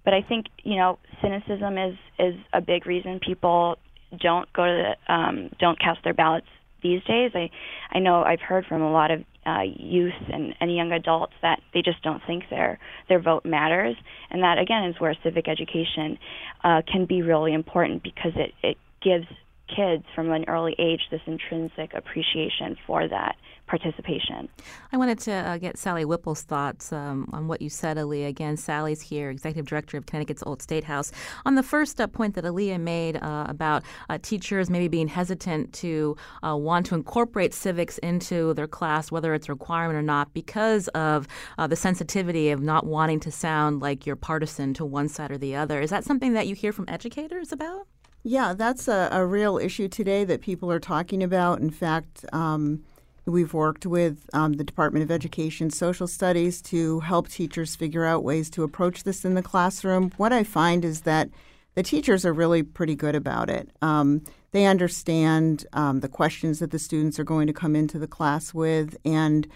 [0.04, 3.76] But I think you know cynicism is is a big reason people
[4.20, 6.46] don't go to the, um, don't cast their ballots
[6.82, 7.32] these days.
[7.34, 7.50] I
[7.90, 11.60] I know I've heard from a lot of uh, youth and, and young adults that
[11.72, 13.96] they just don't think their their vote matters,
[14.30, 16.18] and that again is where civic education
[16.62, 19.26] uh, can be really important because it it gives
[19.68, 24.48] kids from an early age this intrinsic appreciation for that participation.
[24.92, 28.28] I wanted to uh, get Sally Whipple's thoughts um, on what you said, Alia.
[28.28, 31.12] Again, Sally's here, Executive Director of Connecticut's Old State House.
[31.46, 35.72] On the first uh, point that Alia made uh, about uh, teachers maybe being hesitant
[35.74, 40.32] to uh, want to incorporate civics into their class, whether it's a requirement or not,
[40.34, 45.08] because of uh, the sensitivity of not wanting to sound like you're partisan to one
[45.08, 45.80] side or the other.
[45.80, 47.86] Is that something that you hear from educators about?
[48.26, 51.60] Yeah, that's a, a real issue today that people are talking about.
[51.60, 52.82] In fact, um,
[53.26, 58.24] we've worked with um, the Department of Education Social Studies to help teachers figure out
[58.24, 60.10] ways to approach this in the classroom.
[60.16, 61.28] What I find is that
[61.74, 63.68] the teachers are really pretty good about it.
[63.82, 68.06] Um, they understand um, the questions that the students are going to come into the
[68.06, 69.46] class with, and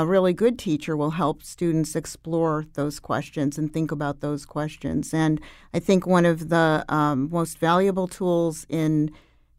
[0.00, 5.14] a really good teacher will help students explore those questions and think about those questions.
[5.14, 5.40] And
[5.72, 9.12] I think one of the um, most valuable tools in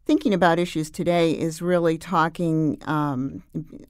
[0.04, 3.42] thinking about issues today is really talking um,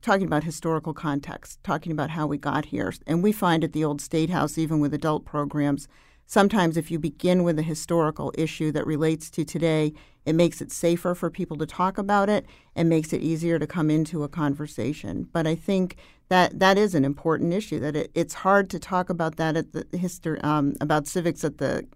[0.02, 2.94] talking about historical context, talking about how we got here.
[3.09, 5.88] And we find at the old State House, even with adult programs,
[6.26, 9.92] sometimes if you begin with a historical issue that relates to today,
[10.24, 13.66] it makes it safer for people to talk about it and makes it easier to
[13.66, 15.28] come into a conversation.
[15.32, 15.96] But I think
[16.28, 17.78] that that is an important issue.
[17.80, 21.58] That it, it's hard to talk about that at the history um, about civics at
[21.58, 21.86] the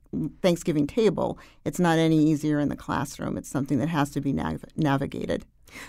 [0.42, 1.38] Thanksgiving table.
[1.64, 3.36] It's not any easier in the classroom.
[3.36, 5.44] It's something that has to be nav- navigated.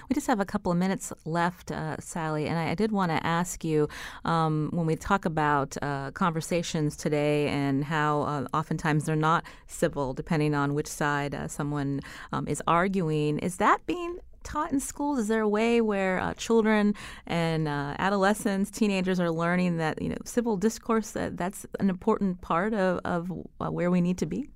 [0.09, 3.11] We just have a couple of minutes left, uh, Sally, and I, I did want
[3.11, 3.87] to ask you
[4.25, 10.13] um, when we talk about uh, conversations today and how uh, oftentimes they're not civil,
[10.13, 12.01] depending on which side uh, someone
[12.31, 13.39] um, is arguing.
[13.39, 15.19] Is that being taught in schools?
[15.19, 16.95] Is there a way where uh, children
[17.27, 22.41] and uh, adolescents, teenagers are learning that you know civil discourse that that's an important
[22.41, 24.49] part of, of uh, where we need to be?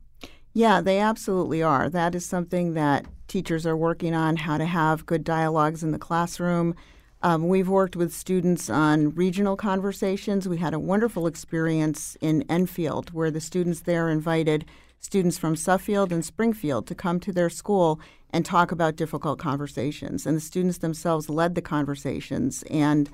[0.53, 1.89] Yeah, they absolutely are.
[1.89, 5.99] That is something that teachers are working on how to have good dialogues in the
[5.99, 6.75] classroom.
[7.21, 10.47] Um, we've worked with students on regional conversations.
[10.47, 14.65] We had a wonderful experience in Enfield where the students there invited
[14.99, 17.99] students from Suffield and Springfield to come to their school
[18.35, 20.25] and talk about difficult conversations.
[20.25, 22.65] And the students themselves led the conversations.
[22.69, 23.09] And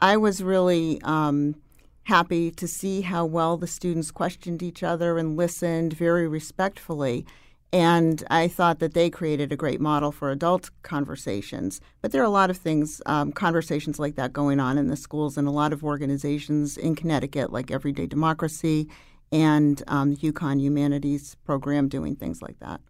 [0.00, 1.56] I was really um,
[2.04, 7.26] happy to see how well the students questioned each other and listened very respectfully.
[7.70, 11.82] And I thought that they created a great model for adult conversations.
[12.00, 14.96] But there are a lot of things, um, conversations like that going on in the
[14.96, 18.88] schools and a lot of organizations in Connecticut, like Everyday Democracy
[19.32, 22.80] and um, the UConn Humanities Program, doing things like that.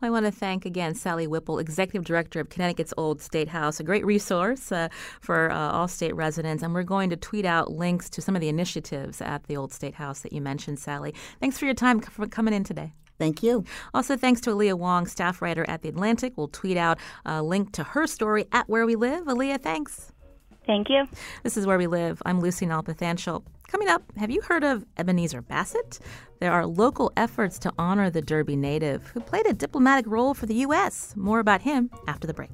[0.00, 3.80] Well, I want to thank again Sally Whipple, Executive Director of Connecticut's Old State House,
[3.80, 4.88] a great resource uh,
[5.20, 6.62] for uh, all state residents.
[6.62, 9.72] And we're going to tweet out links to some of the initiatives at the Old
[9.72, 11.14] State House that you mentioned, Sally.
[11.40, 12.92] Thanks for your time for coming in today.
[13.18, 13.64] Thank you.
[13.92, 16.34] Also, thanks to Alia Wong, staff writer at The Atlantic.
[16.36, 19.28] We'll tweet out a link to her story at Where We Live.
[19.28, 20.12] Alia, thanks.
[20.68, 21.08] Thank you.
[21.44, 22.20] This is Where We Live.
[22.26, 23.42] I'm Lucy Nalpathanchel.
[23.68, 25.98] Coming up, have you heard of Ebenezer Bassett?
[26.40, 30.44] There are local efforts to honor the Derby native who played a diplomatic role for
[30.44, 31.14] the U.S.
[31.16, 32.50] More about him after the break.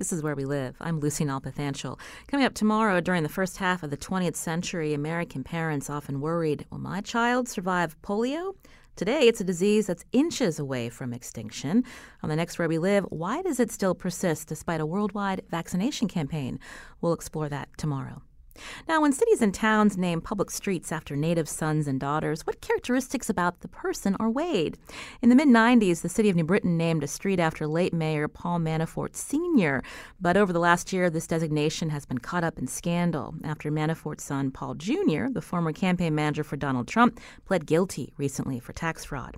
[0.00, 0.76] This is where we live.
[0.80, 2.00] I'm Lucy Nalpathanchel.
[2.26, 6.64] Coming up tomorrow, during the first half of the 20th century, American parents often worried,
[6.70, 8.54] will my child survive polio?
[8.96, 11.84] Today, it's a disease that's inches away from extinction.
[12.22, 16.08] On the next Where We Live, why does it still persist despite a worldwide vaccination
[16.08, 16.58] campaign?
[17.02, 18.22] We'll explore that tomorrow.
[18.88, 23.30] Now, when cities and towns name public streets after Native sons and daughters, what characteristics
[23.30, 24.76] about the person are weighed?
[25.22, 28.28] In the mid 90s, the city of New Britain named a street after late Mayor
[28.28, 29.82] Paul Manafort Sr.,
[30.20, 34.24] but over the last year, this designation has been caught up in scandal after Manafort's
[34.24, 39.04] son, Paul Jr., the former campaign manager for Donald Trump, pled guilty recently for tax
[39.04, 39.36] fraud.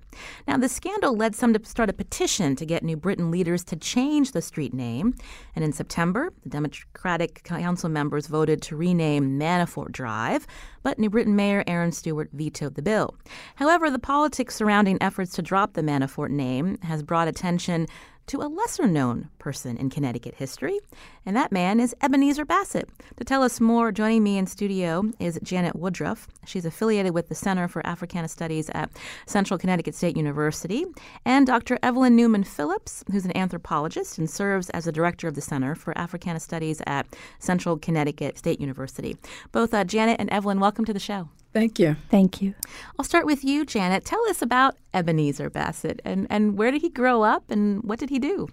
[0.48, 3.76] Now, the scandal led some to start a petition to get New Britain leaders to
[3.76, 5.14] change the street name,
[5.54, 10.46] and in September, the Democratic council members voted to rename name Manafort Drive,
[10.82, 13.14] but New Britain Mayor Erin Stewart vetoed the bill.
[13.56, 17.86] However, the politics surrounding efforts to drop the Manafort name has brought attention
[18.26, 20.78] to a lesser known person in Connecticut history,
[21.26, 22.88] and that man is Ebenezer Bassett.
[23.16, 26.28] To tell us more, joining me in studio is Janet Woodruff.
[26.46, 28.88] She's affiliated with the Center for Africana Studies at
[29.26, 30.86] Central Connecticut State University,
[31.24, 31.78] and Dr.
[31.82, 35.96] Evelyn Newman Phillips, who's an anthropologist and serves as the director of the Center for
[35.98, 37.06] Africana Studies at
[37.40, 39.16] Central Connecticut State University.
[39.50, 41.28] Both uh, Janet and Evelyn, welcome to the show.
[41.52, 41.96] Thank you.
[42.10, 42.54] Thank you.
[42.98, 44.04] I'll start with you, Janet.
[44.04, 48.10] Tell us about Ebenezer Bassett and, and where did he grow up and what did
[48.10, 48.48] he do?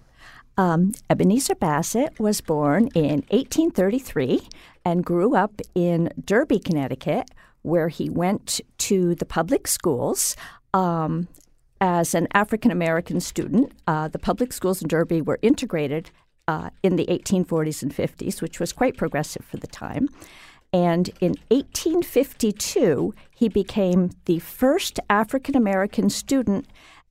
[0.56, 4.48] Um, Ebenezer Bassett was born in 1833
[4.84, 7.30] and grew up in Derby, Connecticut,
[7.62, 10.36] where he went to the public schools.
[10.74, 11.28] Um,
[11.80, 16.10] as an African American student, uh, the public schools in Derby were integrated
[16.46, 20.08] uh, in the 1840s and 50s, which was quite progressive for the time.
[20.72, 26.66] And in 1852, he became the first African American student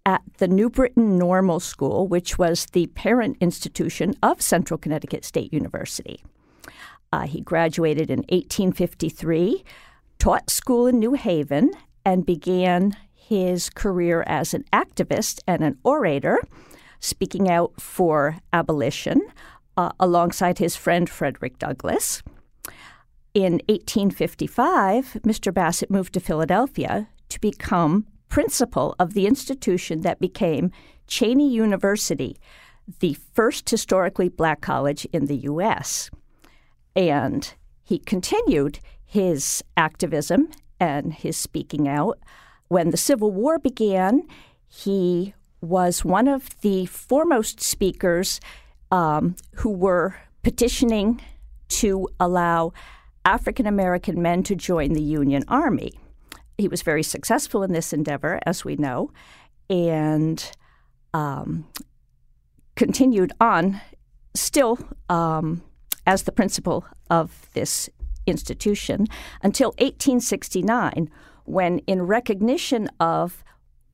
[0.06, 5.54] at the New Britain Normal School, which was the parent institution of Central Connecticut State
[5.54, 6.24] University.
[7.12, 9.64] Uh, he graduated in 1853,
[10.20, 11.72] taught school in New Haven,
[12.06, 16.40] and began his career as an activist and an orator,
[17.00, 19.22] speaking out for abolition
[19.78, 22.22] uh, alongside his friend Frederick Douglass.
[23.34, 25.54] In 1855, Mr.
[25.54, 30.72] Bassett moved to Philadelphia to become principal of the institution that became
[31.08, 32.38] Cheyney University,
[33.00, 36.10] the first historically black college in the U.S.
[36.96, 37.54] And
[37.84, 40.50] he continued his activism
[40.80, 42.20] and his speaking out.
[42.68, 44.28] When the Civil War began,
[44.68, 48.40] he was one of the foremost speakers
[48.92, 51.22] um, who were petitioning
[51.68, 52.74] to allow
[53.26, 55.92] African American men to join the Union Army.
[56.60, 59.12] He was very successful in this endeavor, as we know,
[59.70, 60.52] and
[61.14, 61.68] um,
[62.76, 63.80] continued on
[64.36, 65.62] still um,
[66.06, 67.90] as the principal of this
[68.26, 69.08] institution
[69.42, 71.10] until 1869,
[71.46, 73.42] when, in recognition of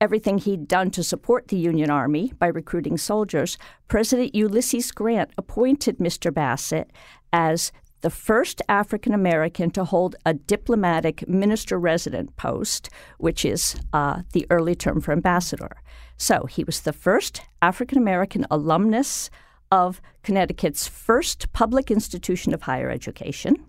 [0.00, 3.56] everything he'd done to support the Union Army by recruiting soldiers,
[3.86, 6.34] President Ulysses Grant appointed Mr.
[6.34, 6.90] Bassett
[7.32, 7.70] as
[8.06, 12.88] the first African American to hold a diplomatic minister resident post,
[13.18, 15.82] which is uh, the early term for ambassador.
[16.16, 19.28] So he was the first African American alumnus
[19.72, 23.66] of Connecticut's first public institution of higher education.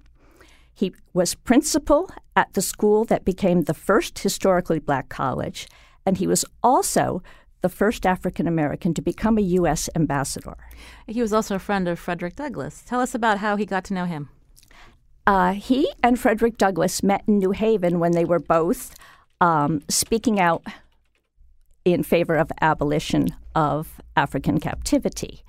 [0.72, 5.68] He was principal at the school that became the first historically black college,
[6.06, 7.24] and he was also
[7.68, 9.90] the first African American to become a U.S.
[9.94, 10.56] ambassador.
[11.06, 12.82] He was also a friend of Frederick Douglass.
[12.88, 14.30] Tell us about how he got to know him.
[15.26, 18.96] Uh, he and Frederick Douglass met in New Haven when they were both
[19.42, 20.64] um, speaking out
[21.84, 25.44] in favor of abolition of African captivity.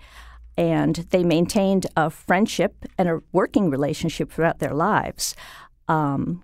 [0.57, 5.37] And they maintained a friendship and a working relationship throughout their lives.
[5.87, 6.43] Um,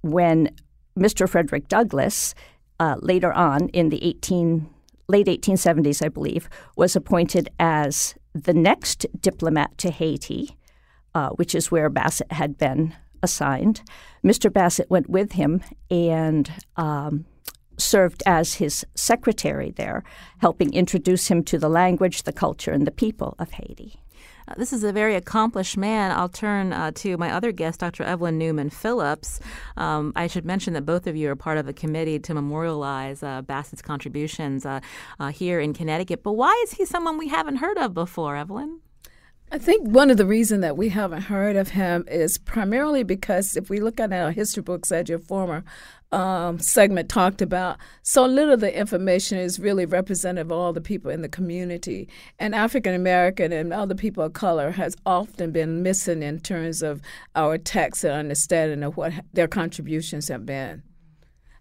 [0.00, 0.56] when
[0.98, 1.28] Mr.
[1.28, 2.34] Frederick Douglass
[2.80, 4.70] uh, later on in the 18,
[5.08, 10.56] late 1870s, I believe, was appointed as the next diplomat to Haiti,
[11.14, 13.82] uh, which is where Bassett had been assigned.
[14.24, 14.52] Mr.
[14.52, 17.24] Bassett went with him and um,
[17.78, 20.04] served as his secretary there,
[20.38, 24.00] helping introduce him to the language, the culture, and the people of Haiti.
[24.48, 26.10] Uh, this is a very accomplished man.
[26.10, 28.02] I'll turn uh, to my other guest, Dr.
[28.02, 29.40] Evelyn Newman Phillips.
[29.76, 33.22] Um, I should mention that both of you are part of a committee to memorialize
[33.22, 34.80] uh, Bassett's contributions uh,
[35.20, 36.22] uh, here in Connecticut.
[36.22, 38.80] But why is he someone we haven't heard of before, Evelyn?
[39.50, 43.56] I think one of the reasons that we haven't heard of him is primarily because
[43.56, 45.64] if we look at our history books, as your former
[46.10, 50.80] um, segment talked about, so little of the information is really representative of all the
[50.80, 52.08] people in the community.
[52.38, 57.02] And African American and other people of color has often been missing in terms of
[57.34, 60.82] our text and understanding of what their contributions have been.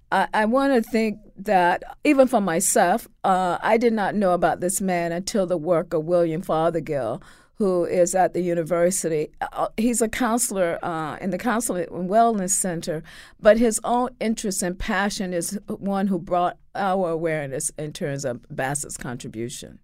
[0.09, 4.79] I, want to think that even for myself, uh, I did not know about this
[4.79, 7.21] man until the work of William Fothergill,
[7.57, 9.29] who is at the university.
[9.41, 13.03] Uh, he's a counselor uh, in the Counseling and Wellness Center,
[13.39, 18.41] but his own interest and passion is one who brought our awareness in terms of
[18.49, 19.79] Bassett's contribution.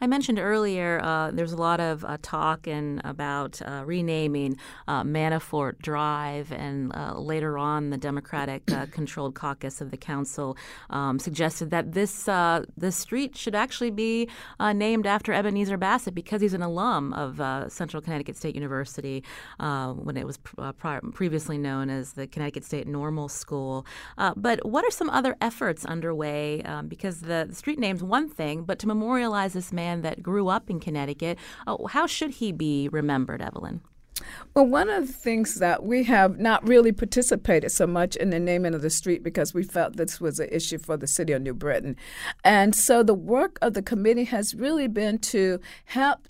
[0.00, 4.56] I mentioned earlier uh, there's a lot of uh, talk and about uh, renaming
[4.88, 10.56] uh, Manafort Drive, and uh, later on the Democratic-controlled uh, caucus of the council
[10.90, 12.28] um, suggested that this
[12.76, 14.28] this street should actually be
[14.74, 19.24] named after Ebenezer Bassett because he's an alum of Central Connecticut State University
[19.58, 23.86] when it was pr- previously known as the Connecticut State Normal School.
[24.36, 26.19] but what are some other efforts underway?
[26.20, 30.22] Way um, because the, the, street name's one thing, but to memorialize this man that
[30.22, 33.80] grew up in Connecticut, oh, how should he be remembered, Evelyn?
[34.54, 38.40] Well, one of the things that we have not really participated so much in the
[38.40, 41.42] naming of the street because we felt this was an issue for the city of
[41.42, 41.96] New Britain.
[42.44, 46.26] And so the work of the committee has really been to help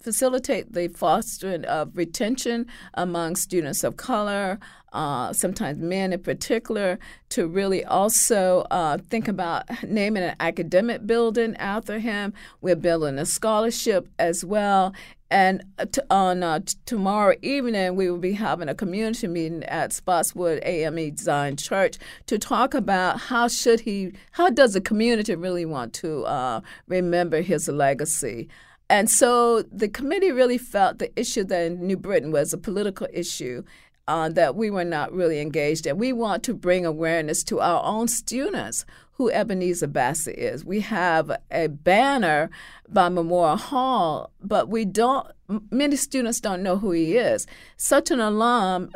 [0.00, 4.58] facilitate the fostering of retention among students of color,
[4.92, 6.98] uh, sometimes men in particular,
[7.30, 12.32] to really also uh, think about naming an academic building after him.
[12.60, 14.94] We're building a scholarship as well.
[15.30, 19.64] And uh, t- on uh, t- tomorrow evening, we will be having a community meeting
[19.64, 25.34] at Spotswood AME Zion Church to talk about how should he, how does the community
[25.34, 28.48] really want to uh, remember his legacy.
[28.88, 33.08] And so the committee really felt the issue that in New Britain was a political
[33.12, 33.64] issue
[34.08, 35.98] uh, that we were not really engaged in.
[35.98, 40.64] We want to bring awareness to our own students who Ebenezer Bassett is.
[40.64, 42.50] We have a banner
[42.88, 45.26] by Memorial Hall, but we don't.
[45.70, 47.46] Many students don't know who he is.
[47.76, 48.90] Such an alum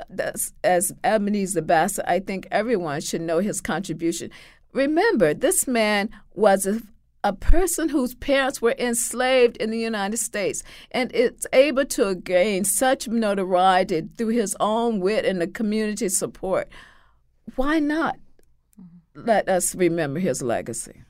[0.63, 4.31] as Ebenezer Bassett, I think everyone should know his contribution.
[4.73, 6.81] Remember, this man was a
[7.23, 12.65] a person whose parents were enslaved in the United States and it's able to gain
[12.65, 16.69] such notoriety through his own wit and the community support.
[17.57, 18.19] Why not
[19.15, 21.03] let us remember his legacy?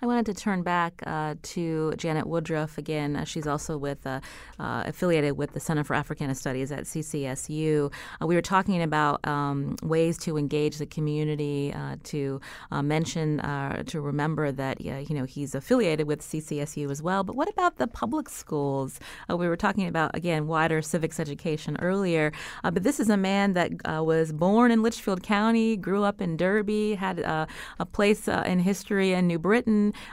[0.00, 3.16] I wanted to turn back uh, to Janet Woodruff again.
[3.16, 4.20] Uh, she's also with uh,
[4.58, 7.92] uh affiliated with the Center for Africana Studies at CCSU.
[8.20, 12.40] Uh, we were talking about um, ways to engage the community, uh, to
[12.82, 13.38] mention,
[13.86, 17.24] to remember that you know he's affiliated with CCSU as well.
[17.24, 19.00] But what about the public schools?
[19.28, 23.70] we were talking about again wider civics education earlier, but this is a man that
[24.04, 27.46] was born in Litchfield County, grew up in Derby, had a
[27.92, 29.55] place in history in New Britain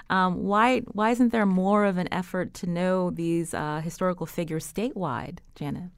[0.09, 4.71] Um, why why isn't there more of an effort to know these uh, historical figures
[4.71, 5.91] statewide, Janet?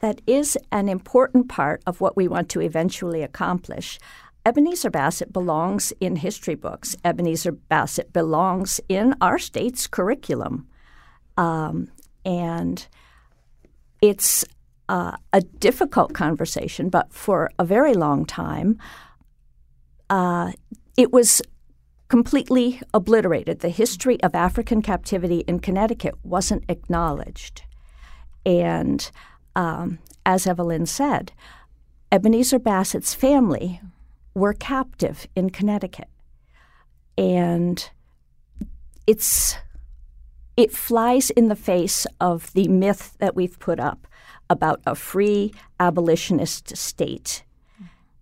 [0.00, 3.98] That is an important part of what we want to eventually accomplish.
[4.46, 6.94] Ebenezer Bassett belongs in history books.
[7.04, 10.68] Ebenezer Bassett belongs in our state's curriculum.
[11.38, 11.88] Um,
[12.24, 12.86] and
[14.02, 14.44] it's
[14.88, 18.78] uh, a difficult conversation, but for a very long time,
[20.10, 20.52] uh,
[20.96, 21.40] it was
[22.08, 23.60] completely obliterated.
[23.60, 27.62] The history of African captivity in Connecticut wasn't acknowledged.
[28.44, 29.10] And
[29.56, 31.32] um, as Evelyn said,
[32.12, 33.80] Ebenezer Bassett's family
[34.34, 36.08] were captive in Connecticut.
[37.16, 37.88] And
[39.06, 39.56] it's
[40.56, 44.06] it flies in the face of the myth that we've put up
[44.48, 47.43] about a free abolitionist state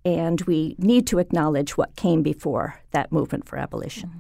[0.05, 4.09] and we need to acknowledge what came before that movement for abolition.
[4.09, 4.19] Mm-hmm.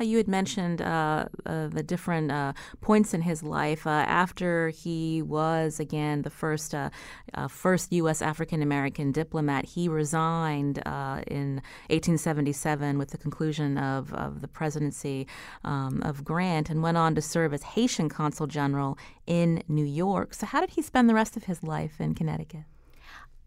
[0.00, 4.68] Uh, you had mentioned uh, uh, the different uh, points in his life uh, after
[4.70, 6.90] he was again the first uh,
[7.48, 8.22] first U.S.
[8.22, 9.66] African American diplomat.
[9.66, 15.26] He resigned in 1877 with the conclusion of, of the presidency
[15.64, 20.34] um, of Grant, and went on to serve as Haitian consul general in New York.
[20.34, 22.64] So, how did he spend the rest of his life in Connecticut?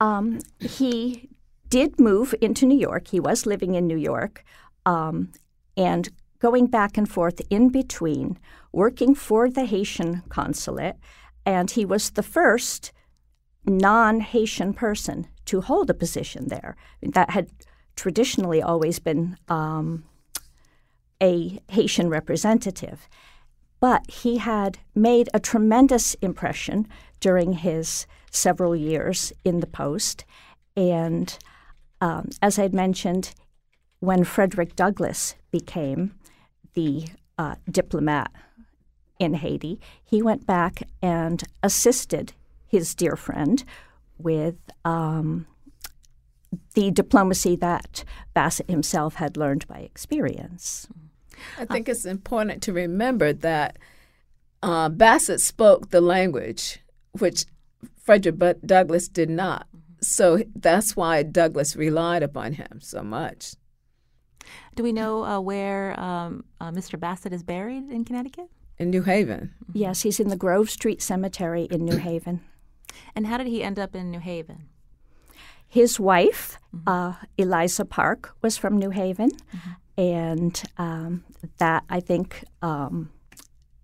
[0.01, 1.29] Um, he
[1.69, 3.09] did move into New York.
[3.09, 4.43] He was living in New York
[4.85, 5.31] um,
[5.77, 6.09] and
[6.39, 8.39] going back and forth in between,
[8.71, 10.95] working for the Haitian consulate,
[11.45, 12.91] and he was the first
[13.65, 16.75] non Haitian person to hold a position there.
[17.01, 17.49] That had
[17.95, 20.05] traditionally always been um,
[21.21, 23.09] a Haitian representative.
[23.81, 26.87] But he had made a tremendous impression
[27.19, 30.25] during his several years in the post.
[30.75, 31.37] And
[32.01, 33.33] um, as I had mentioned,
[33.99, 36.13] when Frederick Douglass became
[36.73, 38.31] the uh, diplomat
[39.19, 42.33] in Haiti, he went back and assisted
[42.65, 43.63] his dear friend
[44.17, 45.47] with um,
[46.73, 50.87] the diplomacy that Bassett himself had learned by experience.
[51.57, 53.77] I think uh, it's important to remember that
[54.61, 56.79] uh, Bassett spoke the language,
[57.13, 57.45] which
[58.03, 59.67] Frederick Douglass did not.
[60.01, 63.55] So that's why Douglass relied upon him so much.
[64.75, 66.99] Do we know uh, where um, uh, Mr.
[66.99, 68.49] Bassett is buried in Connecticut?
[68.77, 69.53] In New Haven.
[69.73, 72.41] Yes, he's in the Grove Street Cemetery in New Haven.
[73.15, 74.67] And how did he end up in New Haven?
[75.67, 76.89] His wife, mm-hmm.
[76.89, 80.01] uh, Eliza Park, was from New Haven, mm-hmm.
[80.01, 81.23] and um,
[81.59, 83.11] that I think um,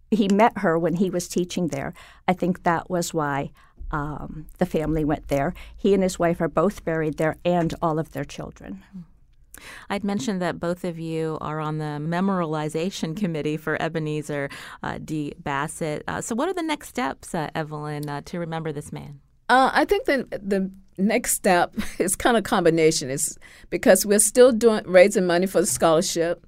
[0.10, 1.94] he met her when he was teaching there.
[2.28, 3.52] I think that was why
[3.96, 5.54] um, the family went there.
[5.78, 8.84] He and his wife are both buried there, and all of their children.
[9.90, 14.50] I'd mentioned that both of you are on the memorialization committee for Ebenezer
[14.84, 15.34] uh, D.
[15.40, 16.04] Bassett.
[16.10, 19.22] Uh, so, what are the next steps, uh, Evelyn, uh, to remember this man?
[19.48, 23.10] Uh, I think the the next step is kind of combination.
[23.10, 23.38] Is
[23.70, 26.46] because we're still doing raising money for the scholarship.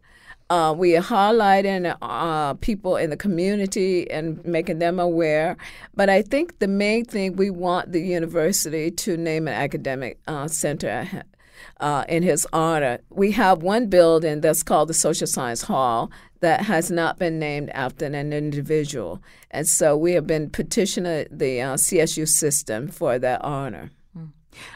[0.49, 5.57] Uh, we are highlighting uh, people in the community and making them aware.
[5.93, 10.47] But I think the main thing we want the university to name an academic uh,
[10.47, 11.25] center
[11.79, 12.99] uh, in his honor.
[13.09, 17.69] We have one building that's called the Social Science Hall that has not been named
[17.71, 19.21] after an individual.
[19.51, 23.91] And so we have been petitioning the uh, CSU system for that honor.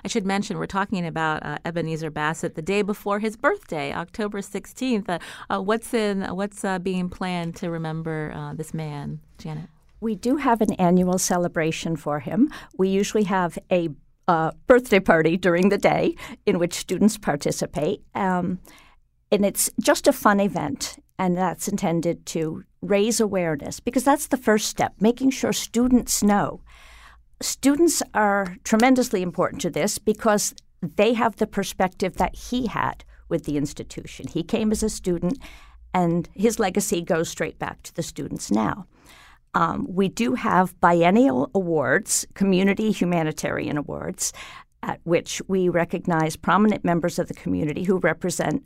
[0.03, 4.41] I should mention we're talking about uh, Ebenezer Bassett the day before his birthday, October
[4.41, 5.09] 16th.
[5.09, 5.19] Uh,
[5.49, 9.69] uh, what's in what's uh, being planned to remember uh, this man, Janet?
[9.99, 12.51] We do have an annual celebration for him.
[12.77, 13.89] We usually have a
[14.27, 16.15] uh, birthday party during the day
[16.45, 18.01] in which students participate.
[18.15, 18.59] Um,
[19.31, 24.37] and it's just a fun event, and that's intended to raise awareness because that's the
[24.37, 26.61] first step, making sure students know
[27.41, 33.45] students are tremendously important to this because they have the perspective that he had with
[33.45, 34.27] the institution.
[34.27, 35.39] He came as a student,
[35.93, 38.85] and his legacy goes straight back to the students now.
[39.53, 44.31] Um, we do have biennial awards, community humanitarian awards,
[44.83, 48.65] at which we recognize prominent members of the community who represent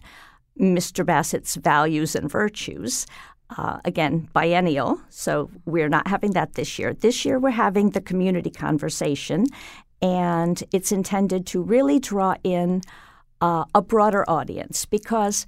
[0.60, 1.06] Mr.
[1.06, 3.06] Bassett's values and virtues
[3.50, 5.00] uh, again, biennial.
[5.10, 6.94] So we're not having that this year.
[6.94, 9.46] This year we're having the community conversation,
[10.02, 12.82] and it's intended to really draw in
[13.42, 15.46] uh, a broader audience because.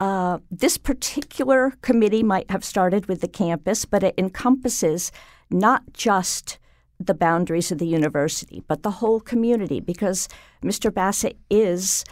[0.00, 5.10] Uh, this particular committee might have started with the campus, but it encompasses
[5.50, 6.60] not just
[7.00, 10.28] the boundaries of the university, but the whole community because
[10.62, 10.92] Mr.
[10.92, 12.04] Bassett is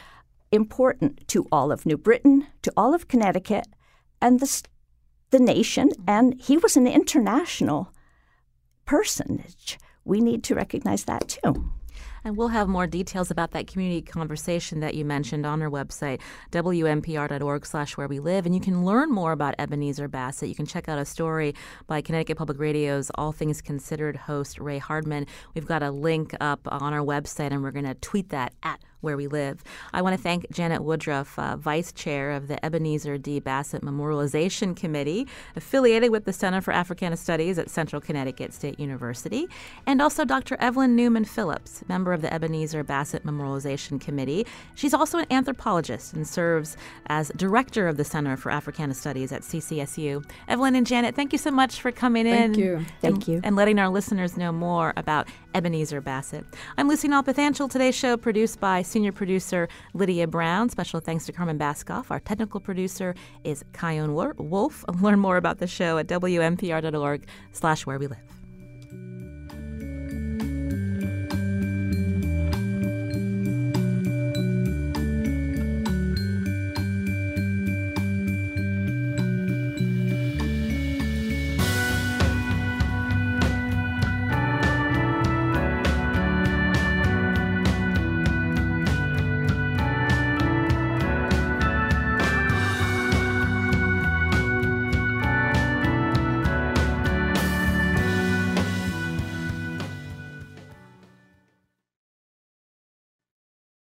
[0.52, 3.66] important to all of New Britain, to all of Connecticut,
[4.20, 4.62] and the
[5.30, 7.92] the nation, and he was an international
[8.84, 9.78] personage.
[10.04, 11.70] We need to recognize that too.
[12.26, 16.20] And we'll have more details about that community conversation that you mentioned on our website,
[16.50, 18.46] wnpr.org slash where we live.
[18.46, 20.48] And you can learn more about Ebenezer Bassett.
[20.48, 21.54] You can check out a story
[21.86, 25.26] by Connecticut Public Radio's All Things Considered host, Ray Hardman.
[25.54, 28.80] We've got a link up on our website, and we're going to tweet that at
[29.06, 29.62] where we live.
[29.94, 33.38] I want to thank Janet Woodruff, uh, Vice Chair of the Ebenezer D.
[33.38, 39.46] Bassett Memorialization Committee, affiliated with the Center for Africana Studies at Central Connecticut State University,
[39.86, 40.56] and also Dr.
[40.58, 44.44] Evelyn Newman Phillips, member of the Ebenezer Bassett Memorialization Committee.
[44.74, 46.76] She's also an anthropologist and serves
[47.06, 50.28] as director of the Center for Africana Studies at CCSU.
[50.48, 52.54] Evelyn and Janet, thank you so much for coming in.
[52.54, 52.84] Thank you.
[53.00, 53.40] Thank you.
[53.44, 56.44] And letting our listeners know more about Ebenezer Bassett.
[56.76, 57.70] I'm Lucy Nalpathanchel.
[57.70, 60.70] Today's show produced by senior producer Lydia Brown.
[60.70, 62.10] Special thanks to Carmen Baskauf.
[62.10, 64.86] Our technical producer is Chion Wolf.
[65.02, 68.35] Learn more about the show at wnpr.org slash where we live.